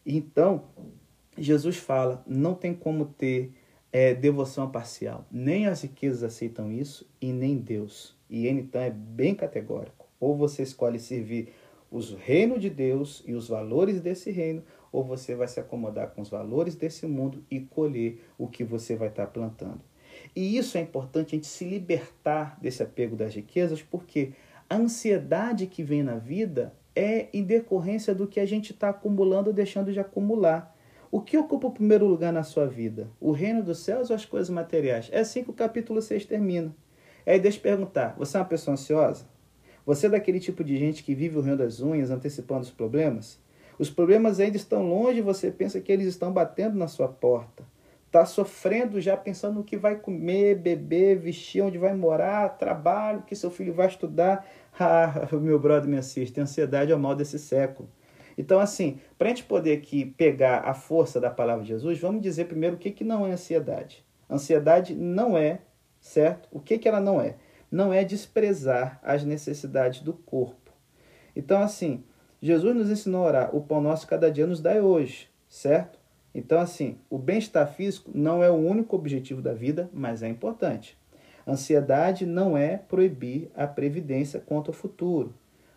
Então, 0.07 0.65
Jesus 1.37 1.77
fala: 1.77 2.23
não 2.27 2.55
tem 2.55 2.73
como 2.73 3.07
ter 3.07 3.53
é, 3.93 4.15
devoção 4.15 4.71
parcial. 4.71 5.27
Nem 5.31 5.67
as 5.67 5.83
riquezas 5.83 6.23
aceitam 6.23 6.71
isso 6.71 7.09
e 7.21 7.33
nem 7.33 7.57
Deus. 7.57 8.17
E 8.31 8.47
ele 8.47 8.61
então 8.61 8.81
é 8.81 8.91
bem 8.91 9.35
categórico. 9.35 10.07
Ou 10.21 10.37
você 10.37 10.63
escolhe 10.63 10.99
servir 10.99 11.53
os 11.91 12.13
reinos 12.13 12.61
de 12.61 12.71
Deus 12.71 13.23
e 13.27 13.35
os 13.35 13.49
valores 13.49 14.01
desse 14.01 14.31
reino, 14.31 14.63
ou 14.91 15.05
você 15.05 15.35
vai 15.35 15.47
se 15.47 15.61
acomodar 15.61 16.11
com 16.11 16.21
os 16.21 16.29
valores 16.29 16.75
desse 16.75 17.07
mundo 17.07 17.45
e 17.51 17.61
colher 17.61 18.21
o 18.37 18.49
que 18.49 18.65
você 18.65 18.97
vai 18.97 19.09
estar 19.09 19.27
plantando. 19.29 19.81
E 20.35 20.57
isso 20.57 20.77
é 20.77 20.81
importante 20.81 21.35
a 21.35 21.37
gente 21.37 21.47
se 21.47 21.65
libertar 21.65 22.59
desse 22.61 22.83
apego 22.83 23.15
das 23.15 23.35
riquezas, 23.35 23.83
porque 23.83 24.33
a 24.69 24.77
ansiedade 24.77 25.67
que 25.67 25.83
vem 25.83 26.03
na 26.03 26.17
vida 26.17 26.75
é 26.97 27.29
em 27.33 27.45
decorrência 27.45 28.15
do 28.15 28.27
que 28.27 28.41
a 28.41 28.47
gente 28.47 28.73
está 28.73 28.89
acumulando 28.89 29.51
ou 29.51 29.55
deixando 29.55 29.93
de 29.93 30.01
acumular. 30.01 30.75
O 31.11 31.21
que 31.21 31.37
ocupa 31.37 31.69
o 31.69 31.73
primeiro 31.73 32.07
lugar 32.07 32.33
na 32.33 32.43
sua 32.43 32.67
vida? 32.67 33.09
O 33.21 33.31
reino 33.31 33.63
dos 33.63 33.79
céus 33.81 34.11
ou 34.11 34.17
as 34.17 34.25
coisas 34.25 34.51
materiais? 34.51 35.09
É 35.13 35.21
assim 35.21 35.45
que 35.45 35.51
o 35.51 35.55
capítulo 35.55 36.01
6 36.01 36.25
termina. 36.25 36.75
Aí 37.27 37.39
deixa 37.39 37.59
eu 37.59 37.63
perguntar: 37.63 38.17
você 38.19 38.37
é 38.37 38.41
uma 38.41 38.47
pessoa 38.47 38.73
ansiosa? 38.73 39.27
Você 39.85 40.07
é 40.07 40.11
daquele 40.11 40.41
tipo 40.41 40.65
de 40.65 40.77
gente 40.77 41.05
que 41.05 41.15
vive 41.15 41.39
o 41.39 41.41
reino 41.41 41.59
das 41.59 41.81
unhas, 41.81 42.11
antecipando 42.11 42.63
os 42.63 42.71
problemas? 42.71 43.39
Os 43.79 43.91
problemas 43.91 44.41
ainda 44.41 44.57
estão 44.57 44.89
longe 44.89 45.19
e 45.19 45.23
você 45.23 45.51
pensa 45.51 45.81
que 45.81 45.93
eles 45.93 46.07
estão 46.07 46.33
batendo 46.33 46.77
na 46.77 46.89
sua 46.89 47.09
porta. 47.09 47.63
Está 48.07 48.25
sofrendo 48.25 49.01
já 49.01 49.17
pensando 49.17 49.57
no 49.57 49.65
que 49.65 49.77
vai 49.77 49.97
comer, 49.97 50.55
beber, 50.55 51.19
vestir, 51.19 51.61
onde 51.61 51.77
vai 51.77 51.95
morar, 51.95 52.57
trabalho, 52.57 53.23
que 53.23 53.37
seu 53.37 53.51
filho 53.51 53.75
vai 53.75 53.89
estudar. 53.89 54.47
Ah, 54.79 55.27
meu 55.33 55.59
brother 55.59 55.89
me 55.89 55.97
assiste, 55.97 56.39
ansiedade 56.39 56.93
é 56.93 56.95
o 56.95 56.99
mal 56.99 57.15
desse 57.15 57.39
século. 57.39 57.89
Então, 58.37 58.61
assim, 58.61 59.01
para 59.17 59.29
a 59.29 59.31
gente 59.31 59.45
poder 59.45 59.79
aqui 59.79 60.05
pegar 60.05 60.59
a 60.59 60.75
força 60.75 61.19
da 61.19 61.31
palavra 61.31 61.63
de 61.63 61.71
Jesus, 61.71 61.99
vamos 61.99 62.21
dizer 62.21 62.45
primeiro 62.45 62.77
o 62.77 62.79
que, 62.79 62.91
que 62.91 63.03
não 63.03 63.27
é 63.27 63.33
ansiedade. 63.33 64.05
Ansiedade 64.29 64.95
não 64.95 65.37
é, 65.37 65.61
certo? 65.99 66.49
O 66.53 66.61
que, 66.61 66.77
que 66.77 66.87
ela 66.87 67.01
não 67.01 67.21
é? 67.21 67.37
Não 67.71 67.93
é 67.93 68.05
desprezar 68.05 69.01
as 69.03 69.25
necessidades 69.25 70.01
do 70.01 70.13
corpo. 70.13 70.73
Então, 71.35 71.63
assim, 71.63 72.05
Jesus 72.41 72.77
nos 72.77 72.91
ensinou 72.91 73.25
a 73.25 73.29
orar, 73.29 73.57
o 73.57 73.63
pão 73.63 73.81
nosso 73.81 74.07
cada 74.07 74.31
dia 74.31 74.47
nos 74.47 74.61
dá 74.61 74.75
hoje, 74.75 75.31
certo? 75.49 75.99
Então, 76.35 76.61
assim, 76.61 76.99
o 77.09 77.17
bem-estar 77.17 77.67
físico 77.67 78.11
não 78.15 78.43
é 78.43 78.51
o 78.51 78.55
único 78.55 78.95
objetivo 78.95 79.41
da 79.41 79.55
vida, 79.55 79.89
mas 79.93 80.23
é 80.23 80.29
importante. 80.29 80.96
Ansiedade 81.47 82.27
não 82.27 82.57
é 82.57 82.77
proibir 82.77 83.51
a 83.55 83.67
previdência 83.67 84.41
quanto 84.41 84.69
ao 84.69 84.75
futuro. 84.75 85.33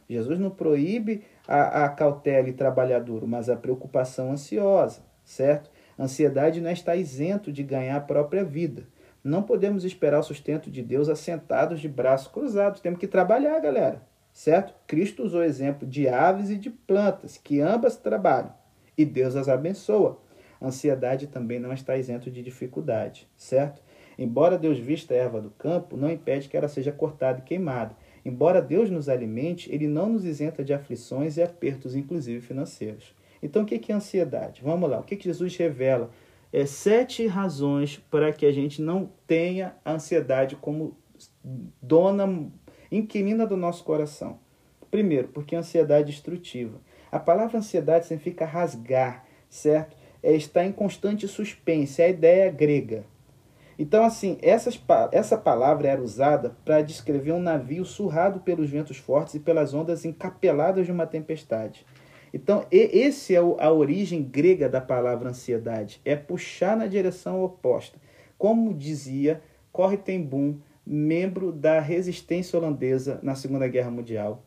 Jesus 0.10 0.40
não 0.40 0.50
proíbe 0.50 1.24
a, 1.48 1.86
a 1.86 1.90
cautela 1.90 2.50
e 2.50 2.54
trabalhar 2.54 3.00
duro, 3.00 3.28
mas 3.28 3.48
a 3.50 3.56
preocupação 3.56 4.32
ansiosa, 4.32 5.02
certo? 5.24 5.70
Ansiedade 5.98 6.60
não 6.60 6.72
está 6.72 6.96
isento 6.96 7.52
de 7.52 7.62
ganhar 7.62 7.98
a 7.98 8.02
própria 8.02 8.44
vida. 8.44 8.88
Não 9.24 9.44
podemos 9.44 9.84
esperar 9.84 10.20
o 10.20 10.24
sustento 10.24 10.72
de 10.72 10.82
Deus 10.82 11.10
assentados 11.10 11.80
de 11.80 11.88
braços 11.88 12.30
cruzados. 12.30 12.82
Temos 12.82 13.00
que 13.00 13.08
trabalhar, 13.08 13.60
galera, 13.60 14.02
certo? 14.34 14.74
Cristo 14.88 15.24
usou 15.24 15.44
exemplo 15.44 15.88
de 15.88 16.08
aves 16.08 16.50
e 16.50 16.56
de 16.56 16.70
plantas, 16.70 17.38
que 17.38 17.62
ambas 17.62 17.96
trabalham. 17.96 18.54
e 18.98 19.06
Deus 19.06 19.36
as 19.36 19.48
abençoa. 19.48 20.20
Ansiedade 20.62 21.28
também 21.28 21.60
não 21.60 21.72
está 21.72 21.96
isento 21.96 22.32
de 22.32 22.42
dificuldade, 22.42 23.30
certo? 23.38 23.82
Embora 24.22 24.58
Deus 24.58 24.78
vista 24.78 25.14
a 25.14 25.18
erva 25.18 25.40
do 25.40 25.50
campo, 25.52 25.96
não 25.96 26.12
impede 26.12 26.50
que 26.50 26.58
ela 26.58 26.68
seja 26.68 26.92
cortada 26.92 27.40
e 27.40 27.44
queimada. 27.44 27.96
Embora 28.26 28.62
Deus 28.62 28.90
nos 28.90 29.08
alimente, 29.08 29.74
ele 29.74 29.88
não 29.88 30.10
nos 30.10 30.26
isenta 30.26 30.62
de 30.62 30.74
aflições 30.74 31.38
e 31.38 31.42
apertos, 31.42 31.96
inclusive 31.96 32.42
financeiros. 32.42 33.16
Então, 33.42 33.64
o 33.64 33.66
que 33.66 33.90
é 33.90 33.96
ansiedade? 33.96 34.62
Vamos 34.62 34.90
lá, 34.90 35.00
o 35.00 35.04
que 35.04 35.18
Jesus 35.18 35.56
revela? 35.56 36.12
É 36.52 36.66
sete 36.66 37.26
razões 37.28 37.98
para 38.12 38.34
que 38.34 38.46
a 38.46 38.52
gente 38.52 38.82
não 38.82 39.10
tenha 39.26 39.74
ansiedade 39.86 40.58
como 40.58 40.98
dona 41.82 42.52
inquilina 42.92 43.48
do 43.48 43.56
nosso 43.56 43.86
coração. 43.86 44.38
Primeiro, 44.92 45.30
porque 45.30 45.56
ansiedade 45.56 46.10
é 46.10 46.12
destrutiva. 46.12 46.82
A 47.10 47.20
palavra 47.20 47.60
ansiedade 47.60 48.06
significa 48.06 48.44
rasgar, 48.44 49.24
certo? 49.50 49.96
É 50.22 50.36
estar 50.36 50.66
em 50.66 50.74
constante 50.74 51.26
suspense, 51.26 52.02
é 52.02 52.08
a 52.08 52.10
ideia 52.10 52.52
grega. 52.52 53.06
Então, 53.80 54.04
assim, 54.04 54.38
essas, 54.42 54.78
essa 55.14 55.38
palavra 55.38 55.88
era 55.88 56.02
usada 56.02 56.54
para 56.66 56.82
descrever 56.82 57.32
um 57.32 57.42
navio 57.42 57.86
surrado 57.86 58.42
pelos 58.42 58.70
ventos 58.70 58.98
fortes 58.98 59.36
e 59.36 59.40
pelas 59.40 59.74
ondas 59.74 60.04
encapeladas 60.04 60.86
de 60.86 60.92
uma 60.92 61.08
tempestade. 61.08 61.86
Então, 62.34 62.66
esse 62.70 63.34
é 63.34 63.38
a 63.38 63.72
origem 63.72 64.22
grega 64.22 64.68
da 64.68 64.82
palavra 64.82 65.30
ansiedade, 65.30 66.02
é 66.04 66.14
puxar 66.14 66.76
na 66.76 66.88
direção 66.88 67.42
oposta. 67.42 67.98
Como 68.38 68.74
dizia 68.74 69.42
Corrie 69.72 69.98
ten 69.98 70.22
Boom, 70.22 70.58
membro 70.86 71.50
da 71.50 71.80
resistência 71.80 72.60
holandesa 72.60 73.18
na 73.24 73.34
Segunda 73.34 73.66
Guerra 73.70 73.92
Mundial, 73.92 74.44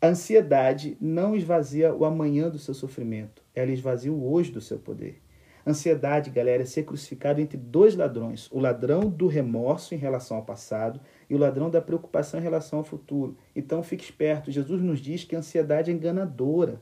a 0.00 0.08
ansiedade 0.08 0.96
não 1.00 1.36
esvazia 1.36 1.94
o 1.94 2.04
amanhã 2.04 2.50
do 2.50 2.58
seu 2.58 2.74
sofrimento, 2.74 3.40
ela 3.54 3.70
esvazia 3.70 4.12
o 4.12 4.32
hoje 4.32 4.50
do 4.50 4.60
seu 4.60 4.80
poder. 4.80 5.22
Ansiedade, 5.64 6.30
galera, 6.30 6.62
é 6.62 6.66
ser 6.66 6.82
crucificado 6.82 7.40
entre 7.40 7.56
dois 7.56 7.94
ladrões: 7.94 8.48
o 8.50 8.58
ladrão 8.58 9.08
do 9.08 9.28
remorso 9.28 9.94
em 9.94 9.98
relação 9.98 10.36
ao 10.36 10.44
passado 10.44 11.00
e 11.30 11.34
o 11.34 11.38
ladrão 11.38 11.70
da 11.70 11.80
preocupação 11.80 12.40
em 12.40 12.42
relação 12.42 12.80
ao 12.80 12.84
futuro. 12.84 13.36
Então 13.54 13.82
fique 13.82 14.04
esperto, 14.04 14.50
Jesus 14.50 14.82
nos 14.82 15.00
diz 15.00 15.24
que 15.24 15.36
a 15.36 15.38
ansiedade 15.38 15.90
é 15.90 15.94
enganadora. 15.94 16.80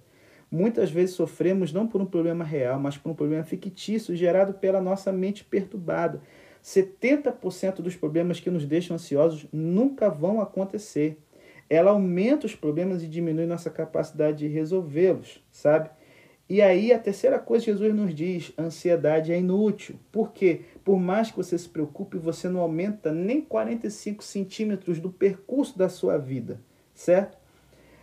Muitas 0.50 0.90
vezes 0.90 1.14
sofremos 1.14 1.72
não 1.72 1.86
por 1.86 2.00
um 2.00 2.06
problema 2.06 2.42
real, 2.42 2.80
mas 2.80 2.96
por 2.96 3.10
um 3.10 3.14
problema 3.14 3.44
fictício 3.44 4.16
gerado 4.16 4.54
pela 4.54 4.80
nossa 4.80 5.12
mente 5.12 5.44
perturbada. 5.44 6.20
70% 6.64 7.76
dos 7.76 7.94
problemas 7.94 8.40
que 8.40 8.50
nos 8.50 8.66
deixam 8.66 8.94
ansiosos 8.94 9.46
nunca 9.52 10.10
vão 10.10 10.40
acontecer. 10.40 11.18
Ela 11.68 11.92
aumenta 11.92 12.46
os 12.46 12.56
problemas 12.56 13.02
e 13.02 13.06
diminui 13.06 13.46
nossa 13.46 13.70
capacidade 13.70 14.38
de 14.38 14.48
resolvê-los, 14.48 15.40
sabe? 15.52 15.88
E 16.50 16.60
aí 16.60 16.92
a 16.92 16.98
terceira 16.98 17.38
coisa 17.38 17.64
que 17.64 17.70
Jesus 17.70 17.94
nos 17.94 18.12
diz, 18.12 18.52
ansiedade 18.58 19.32
é 19.32 19.38
inútil. 19.38 19.94
Por 20.10 20.32
quê? 20.32 20.62
Por 20.84 20.98
mais 20.98 21.30
que 21.30 21.36
você 21.36 21.56
se 21.56 21.68
preocupe, 21.68 22.18
você 22.18 22.48
não 22.48 22.58
aumenta 22.58 23.12
nem 23.12 23.40
45 23.40 24.24
centímetros 24.24 24.98
do 24.98 25.12
percurso 25.12 25.78
da 25.78 25.88
sua 25.88 26.18
vida, 26.18 26.60
certo? 26.92 27.38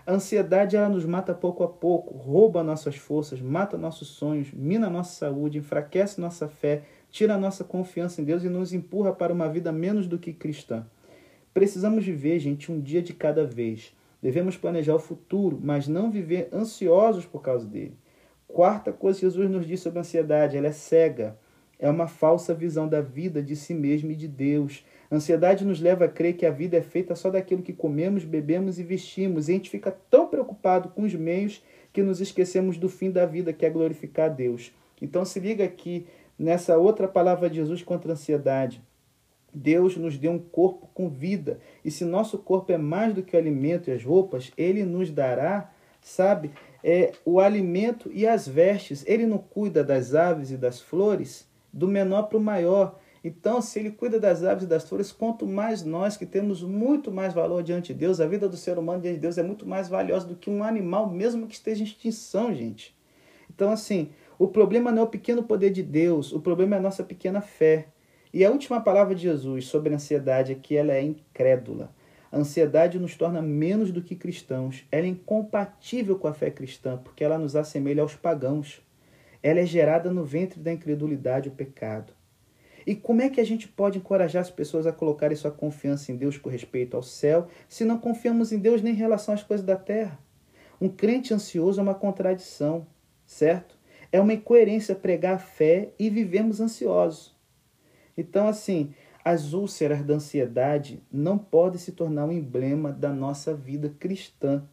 A 0.06 0.14
ansiedade 0.14 0.78
ela 0.78 0.88
nos 0.88 1.04
mata 1.04 1.34
pouco 1.34 1.62
a 1.62 1.68
pouco, 1.68 2.16
rouba 2.16 2.64
nossas 2.64 2.96
forças, 2.96 3.42
mata 3.42 3.78
nossos 3.78 4.08
sonhos, 4.08 4.54
mina 4.54 4.90
nossa 4.90 5.14
saúde, 5.14 5.58
enfraquece 5.58 6.22
nossa 6.22 6.48
fé, 6.48 6.84
tira 7.12 7.38
nossa 7.38 7.66
confiança 7.66 8.22
em 8.22 8.24
Deus 8.24 8.46
e 8.46 8.50
nos 8.50 8.72
empurra 8.72 9.12
para 9.12 9.34
uma 9.34 9.50
vida 9.50 9.74
menos 9.74 10.08
do 10.08 10.18
que 10.18 10.32
cristã. 10.32 10.88
Precisamos 11.54 12.06
viver, 12.06 12.40
gente, 12.40 12.72
um 12.72 12.80
dia 12.80 13.02
de 13.02 13.14
cada 13.14 13.46
vez. 13.46 13.94
Devemos 14.22 14.56
planejar 14.56 14.96
o 14.96 15.00
futuro, 15.00 15.60
mas 15.62 15.86
não 15.86 16.10
viver 16.10 16.48
ansiosos 16.54 17.26
por 17.26 17.42
causa 17.42 17.68
dele. 17.68 17.98
Quarta 18.48 18.94
coisa 18.94 19.20
que 19.20 19.26
Jesus 19.26 19.50
nos 19.50 19.68
diz 19.68 19.82
sobre 19.82 20.00
a 20.00 20.02
ansiedade, 20.02 20.58
ela 20.58 20.68
é 20.68 20.72
cega. 20.72 21.38
É 21.80 21.90
uma 21.90 22.08
falsa 22.08 22.54
visão 22.54 22.88
da 22.88 23.02
vida, 23.02 23.42
de 23.44 23.56
si 23.56 23.74
mesmo 23.74 24.12
e 24.12 24.16
de 24.16 24.28
Deus. 24.28 24.84
A 25.12 25.16
ansiedade 25.16 25.64
nos 25.64 25.80
leva 25.80 26.06
a 26.06 26.08
crer 26.08 26.36
que 26.36 26.46
a 26.46 26.52
vida 26.52 26.76
é 26.76 26.82
feita 26.82 27.16
só 27.16 27.30
daquilo 27.30 27.62
que 27.62 27.74
comemos, 27.74 28.24
bebemos 28.24 28.80
e 28.80 28.84
vestimos. 28.84 29.48
E 29.48 29.52
a 29.52 29.56
gente 29.56 29.70
fica 29.70 29.96
tão 30.10 30.28
preocupado 30.28 30.90
com 30.90 31.04
os 31.04 31.14
meios 31.14 31.64
que 31.94 32.02
nos 32.02 32.20
esquecemos 32.20 32.78
do 32.78 32.90
fim 32.90 33.12
da 33.12 33.26
vida, 33.26 33.54
que 33.54 33.66
é 33.66 33.70
glorificar 33.70 34.26
a 34.26 34.34
Deus. 34.34 34.74
Então 35.02 35.24
se 35.24 35.40
liga 35.40 35.64
aqui 35.64 36.08
nessa 36.38 36.78
outra 36.78 37.08
palavra 37.08 37.50
de 37.50 37.58
Jesus 37.58 37.84
contra 37.84 38.12
a 38.12 38.14
ansiedade. 38.14 38.82
Deus 39.54 39.98
nos 39.98 40.18
deu 40.18 40.32
um 40.32 40.40
corpo 40.40 40.90
com 40.94 41.10
vida. 41.10 41.60
E 41.84 41.92
se 41.92 42.06
nosso 42.06 42.38
corpo 42.38 42.72
é 42.72 42.78
mais 42.78 43.14
do 43.14 43.24
que 43.24 43.36
o 43.36 43.40
alimento 43.40 43.90
e 43.90 43.94
as 43.94 44.04
roupas, 44.04 44.52
ele 44.58 44.84
nos 44.84 45.12
dará, 45.12 45.72
sabe, 46.02 46.52
é, 46.90 47.12
o 47.26 47.42
alimento 47.42 48.10
e 48.14 48.26
as 48.26 48.48
vestes. 48.48 49.04
Ele 49.06 49.26
não 49.26 49.38
cuida 49.38 49.84
das 49.84 50.16
aves 50.16 50.52
e 50.52 50.56
das 50.56 50.80
flores, 50.80 51.46
do 51.74 51.86
menor 51.86 52.24
para 52.24 52.38
o 52.38 52.42
maior. 52.42 52.98
Então, 53.22 53.62
se 53.62 53.78
ele 53.78 53.92
cuida 53.92 54.18
das 54.18 54.42
aves 54.42 54.64
e 54.64 54.68
das 54.68 54.88
flores, 54.88 55.12
quanto 55.12 55.46
mais 55.46 55.84
nós 55.84 56.16
que 56.16 56.26
temos 56.26 56.64
muito 56.64 57.12
mais 57.12 57.34
valor 57.34 57.62
diante 57.62 57.94
de 57.94 58.00
Deus, 58.00 58.22
a 58.22 58.26
vida 58.26 58.48
do 58.48 58.56
ser 58.56 58.78
humano 58.80 59.02
diante 59.02 59.16
de 59.16 59.22
Deus 59.22 59.38
é 59.38 59.44
muito 59.44 59.68
mais 59.68 59.90
valiosa 59.90 60.26
do 60.28 60.36
que 60.38 60.50
um 60.50 60.64
animal, 60.64 61.10
mesmo 61.10 61.46
que 61.46 61.56
esteja 61.56 61.82
em 61.82 61.86
extinção, 61.86 62.56
gente. 62.56 62.96
Então, 63.54 63.70
assim, 63.70 64.12
o 64.40 64.48
problema 64.48 64.90
não 64.90 65.02
é 65.02 65.06
o 65.06 65.10
pequeno 65.10 65.44
poder 65.44 65.72
de 65.72 65.84
Deus, 65.84 66.32
o 66.32 66.40
problema 66.40 66.78
é 66.78 66.80
a 66.80 66.82
nossa 66.82 67.04
pequena 67.04 67.42
fé. 67.42 67.88
E 68.34 68.46
a 68.46 68.50
última 68.50 68.80
palavra 68.80 69.14
de 69.14 69.24
Jesus 69.24 69.66
sobre 69.66 69.92
a 69.92 69.96
ansiedade 69.98 70.54
é 70.54 70.56
que 70.56 70.78
ela 70.78 70.94
é 70.94 71.02
incrédula. 71.02 71.92
A 72.32 72.38
ansiedade 72.38 73.00
nos 73.00 73.16
torna 73.16 73.42
menos 73.42 73.92
do 73.92 74.02
que 74.02 74.16
cristãos. 74.16 74.86
Ela 74.92 75.06
é 75.06 75.10
incompatível 75.10 76.18
com 76.18 76.28
a 76.28 76.34
fé 76.34 76.52
cristã, 76.52 76.98
porque 76.98 77.24
ela 77.24 77.38
nos 77.38 77.56
assemelha 77.56 78.02
aos 78.02 78.16
pagãos. 78.16 78.82
Ela 79.42 79.62
é 79.62 79.66
gerada 79.66 80.12
no 80.12 80.26
ventre 80.26 80.60
da 80.60 80.74
incredulidade, 80.74 81.50
o 81.50 81.54
pecado. 81.54 82.14
E 82.86 82.96
como 82.96 83.22
é 83.22 83.30
que 83.30 83.42
a 83.42 83.46
gente 83.46 83.68
pode 83.68 83.98
encorajar 83.98 84.42
as 84.42 84.50
pessoas 84.50 84.88
a 84.88 84.94
colocarem 84.94 85.36
sua 85.36 85.52
confiança 85.52 86.12
em 86.12 86.16
Deus 86.16 86.38
com 86.38 86.50
respeito 86.50 86.96
ao 86.96 87.04
céu, 87.04 87.48
se 87.68 87.84
não 87.84 87.98
confiamos 87.98 88.52
em 88.54 88.60
Deus 88.60 88.82
nem 88.82 88.94
em 88.94 88.98
relação 88.98 89.34
às 89.34 89.44
coisas 89.44 89.66
da 89.66 89.76
terra? 89.76 90.18
Um 90.80 90.88
crente 90.88 91.34
ansioso 91.34 91.80
é 91.80 91.84
uma 91.84 91.96
contradição, 91.96 92.88
certo? 93.26 93.78
É 94.12 94.22
uma 94.22 94.34
incoerência 94.34 94.96
pregar 94.96 95.36
a 95.36 95.40
fé 95.40 95.90
e 96.00 96.10
vivemos 96.10 96.62
ansiosos. 96.62 97.36
Então, 98.18 98.48
assim, 98.48 98.94
as 99.30 99.52
úlceras 99.52 100.06
da 100.06 100.14
ansiedade 100.14 101.04
não 101.12 101.38
podem 101.38 101.78
se 101.78 101.92
tornar 101.92 102.24
um 102.24 102.32
emblema 102.32 102.94
da 102.94 103.10
nossa 103.10 103.54
vida 103.54 103.94
cristã. 104.00 104.64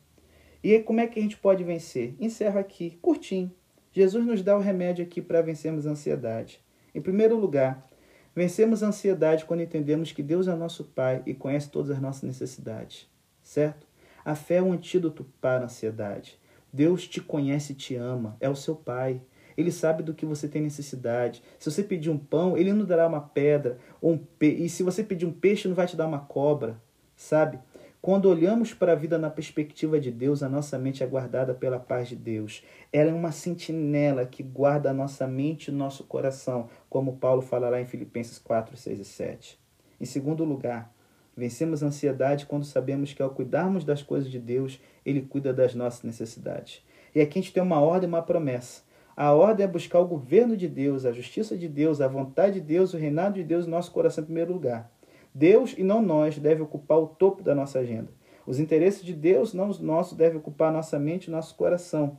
E 0.63 0.79
como 0.79 1.01
é 1.01 1.09
que 1.09 1.19
a 1.19 1.23
gente 1.23 1.37
pode 1.37 1.65
vencer? 1.65 2.15
Encerro 2.21 2.61
aqui, 2.61 2.97
curtinho. 3.03 3.51
Jesus 3.91 4.25
nos 4.25 4.43
dá 4.43 4.57
o 4.57 4.61
remédio 4.61 5.05
aqui 5.05 5.21
para 5.21 5.43
vencermos 5.43 5.89
a 5.89 5.91
ansiedade. 5.91 6.61
Em 6.95 7.01
primeiro 7.01 7.37
lugar, 7.37 7.85
vencemos 8.33 8.85
a 8.85 8.87
ansiedade 8.87 9.45
quando 9.45 9.65
entendemos 9.65 10.13
que 10.13 10.23
Deus 10.23 10.47
é 10.47 10.55
nosso 10.55 10.85
Pai 10.85 11.21
e 11.27 11.35
conhece 11.35 11.69
todas 11.69 11.91
as 11.91 12.01
nossas 12.01 12.23
necessidades, 12.23 13.11
certo? 13.43 13.89
A 14.25 14.37
fé 14.37 14.59
é 14.59 14.63
um 14.63 14.73
antídoto 14.73 15.27
para 15.41 15.63
a 15.63 15.65
ansiedade. 15.65 16.39
Deus 16.73 17.09
te 17.09 17.21
conhece 17.21 17.73
e 17.73 17.77
te 17.77 17.97
ama, 17.97 18.37
é 18.39 18.49
o 18.49 18.55
seu 18.55 18.77
Pai. 18.77 19.21
Ele 19.57 19.71
sabe 19.71 20.03
do 20.03 20.15
que 20.15 20.27
você 20.27 20.49
tem 20.49 20.63
necessidade. 20.63 21.43
Se 21.59 21.71
você 21.71 21.83
pedir 21.83 22.11
um 22.11 22.19
pão, 22.19 22.57
ele 22.57 22.73
não 22.73 22.85
dará 22.85 23.07
uma 23.07 23.21
pedra. 23.21 23.79
Um 24.03 24.17
pe... 24.17 24.49
E 24.49 24.69
se 24.69 24.83
você 24.83 25.03
pedir 25.03 25.27
um 25.27 25.33
peixe, 25.33 25.69
não 25.69 25.75
vai 25.75 25.87
te 25.87 25.97
dar 25.97 26.07
uma 26.07 26.19
cobra. 26.19 26.81
Sabe? 27.17 27.59
Quando 28.05 28.27
olhamos 28.27 28.75
para 28.75 28.93
a 28.93 28.95
vida 28.95 29.17
na 29.17 29.31
perspectiva 29.31 29.99
de 29.99 30.11
Deus, 30.11 30.43
a 30.43 30.49
nossa 30.49 30.79
mente 30.79 31.03
é 31.03 31.07
guardada 31.07 31.55
pela 31.55 31.81
paz 31.81 32.07
de 32.07 32.15
Deus. 32.15 32.63
Ela 32.93 33.09
é 33.09 33.15
uma 33.15 33.33
sentinela 33.33 34.27
que 34.27 34.43
guarda 34.43 34.91
a 34.91 34.93
nossa 34.93 35.27
mente 35.27 35.69
e 35.69 35.73
nosso 35.73 36.05
coração, 36.05 36.69
como 36.91 37.17
Paulo 37.17 37.41
fala 37.41 37.71
lá 37.71 37.81
em 37.81 37.87
Filipenses 37.87 38.39
4, 38.39 38.77
6 38.77 39.01
e 39.01 39.05
7. 39.07 39.59
Em 39.99 40.05
segundo 40.05 40.45
lugar, 40.45 40.93
vencemos 41.35 41.83
a 41.83 41.87
ansiedade 41.87 42.45
quando 42.45 42.67
sabemos 42.67 43.15
que 43.15 43.23
ao 43.23 43.31
cuidarmos 43.31 43.87
das 43.87 44.03
coisas 44.03 44.31
de 44.31 44.39
Deus, 44.39 44.79
Ele 45.03 45.23
cuida 45.23 45.51
das 45.51 45.75
nossas 45.75 46.03
necessidades. 46.03 46.85
E 47.15 47.23
aqui 47.23 47.39
a 47.39 47.43
gente 47.43 47.55
tem 47.55 47.63
uma 47.63 47.81
ordem 47.81 48.07
e 48.07 48.13
uma 48.13 48.21
promessa. 48.21 48.83
A 49.17 49.33
ordem 49.33 49.65
é 49.65 49.69
buscar 49.69 50.01
o 50.01 50.07
governo 50.07 50.57
de 50.57 50.69
Deus, 50.69 51.05
a 51.05 51.13
justiça 51.13 51.57
de 51.57 51.69
Deus, 51.69 52.01
a 52.01 52.09
vontade 52.09 52.55
de 52.55 52.67
Deus, 52.67 52.95
o 52.95 52.97
reinado 52.97 53.35
de 53.35 53.45
Deus 53.45 53.65
no 53.65 53.71
nosso 53.71 53.93
coração 53.93 54.23
em 54.23 54.27
primeiro 54.27 54.53
lugar. 54.53 54.91
Deus 55.33 55.75
e 55.77 55.83
não 55.83 56.03
nós 56.03 56.39
deve 56.39 56.63
ocupar 56.63 56.99
o 56.99 57.07
topo 57.07 57.43
da 57.43 57.55
nossa 57.55 57.79
agenda. 57.79 58.09
Os 58.47 58.59
interesses 58.59 59.05
de 59.05 59.13
Deus, 59.13 59.55
não 59.55 59.69
os 59.69 59.81
nossos, 59.81 60.17
devem 60.17 60.39
ocupar 60.39 60.73
nossa 60.73 60.99
mente 60.99 61.27
e 61.27 61.31
nosso 61.31 61.55
coração. 61.55 62.19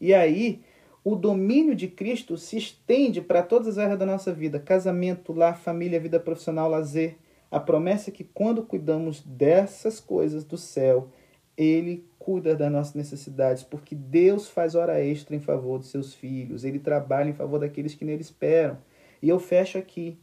E 0.00 0.14
aí, 0.14 0.62
o 1.02 1.16
domínio 1.16 1.74
de 1.74 1.88
Cristo 1.88 2.36
se 2.36 2.56
estende 2.56 3.20
para 3.20 3.42
todas 3.42 3.68
as 3.68 3.78
áreas 3.78 3.98
da 3.98 4.06
nossa 4.06 4.32
vida: 4.32 4.60
casamento, 4.60 5.32
lar, 5.32 5.58
família, 5.58 6.00
vida 6.00 6.20
profissional, 6.20 6.68
lazer. 6.68 7.16
A 7.50 7.58
promessa 7.58 8.10
é 8.10 8.12
que 8.12 8.24
quando 8.24 8.62
cuidamos 8.62 9.22
dessas 9.22 10.00
coisas 10.00 10.44
do 10.44 10.58
céu, 10.58 11.08
Ele 11.56 12.07
cuida 12.28 12.54
das 12.54 12.70
nossas 12.70 12.92
necessidades, 12.92 13.62
porque 13.62 13.94
Deus 13.94 14.50
faz 14.50 14.74
hora 14.74 15.02
extra 15.02 15.34
em 15.34 15.40
favor 15.40 15.78
dos 15.78 15.88
seus 15.88 16.12
filhos, 16.12 16.62
ele 16.62 16.78
trabalha 16.78 17.30
em 17.30 17.32
favor 17.32 17.58
daqueles 17.58 17.94
que 17.94 18.04
nele 18.04 18.20
esperam. 18.20 18.76
E 19.22 19.30
eu 19.30 19.40
fecho 19.40 19.78
aqui. 19.78 20.18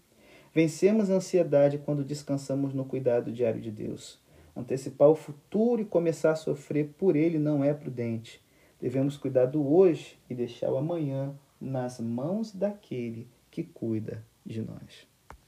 Vencemos 0.54 1.10
a 1.10 1.16
ansiedade 1.16 1.80
quando 1.80 2.04
descansamos 2.04 2.76
no 2.76 2.86
cuidado 2.86 3.32
diário 3.32 3.60
de 3.60 3.72
Deus. 3.72 4.20
Antecipar 4.56 5.10
o 5.10 5.16
futuro 5.16 5.82
e 5.82 5.86
começar 5.86 6.34
a 6.34 6.36
sofrer 6.36 6.94
por 6.96 7.16
ele 7.16 7.40
não 7.40 7.64
é 7.64 7.74
prudente. 7.74 8.40
devemos 8.80 9.18
cuidar 9.18 9.48
do 9.48 9.68
hoje 9.68 10.20
e 10.30 10.36
deixar 10.36 10.70
o 10.70 10.78
amanhã 10.78 11.34
nas 11.60 12.00
mãos 12.00 12.54
daquele 12.54 13.28
que 13.50 13.64
cuida 13.64 14.24
de 14.46 14.62
nós. 14.62 15.15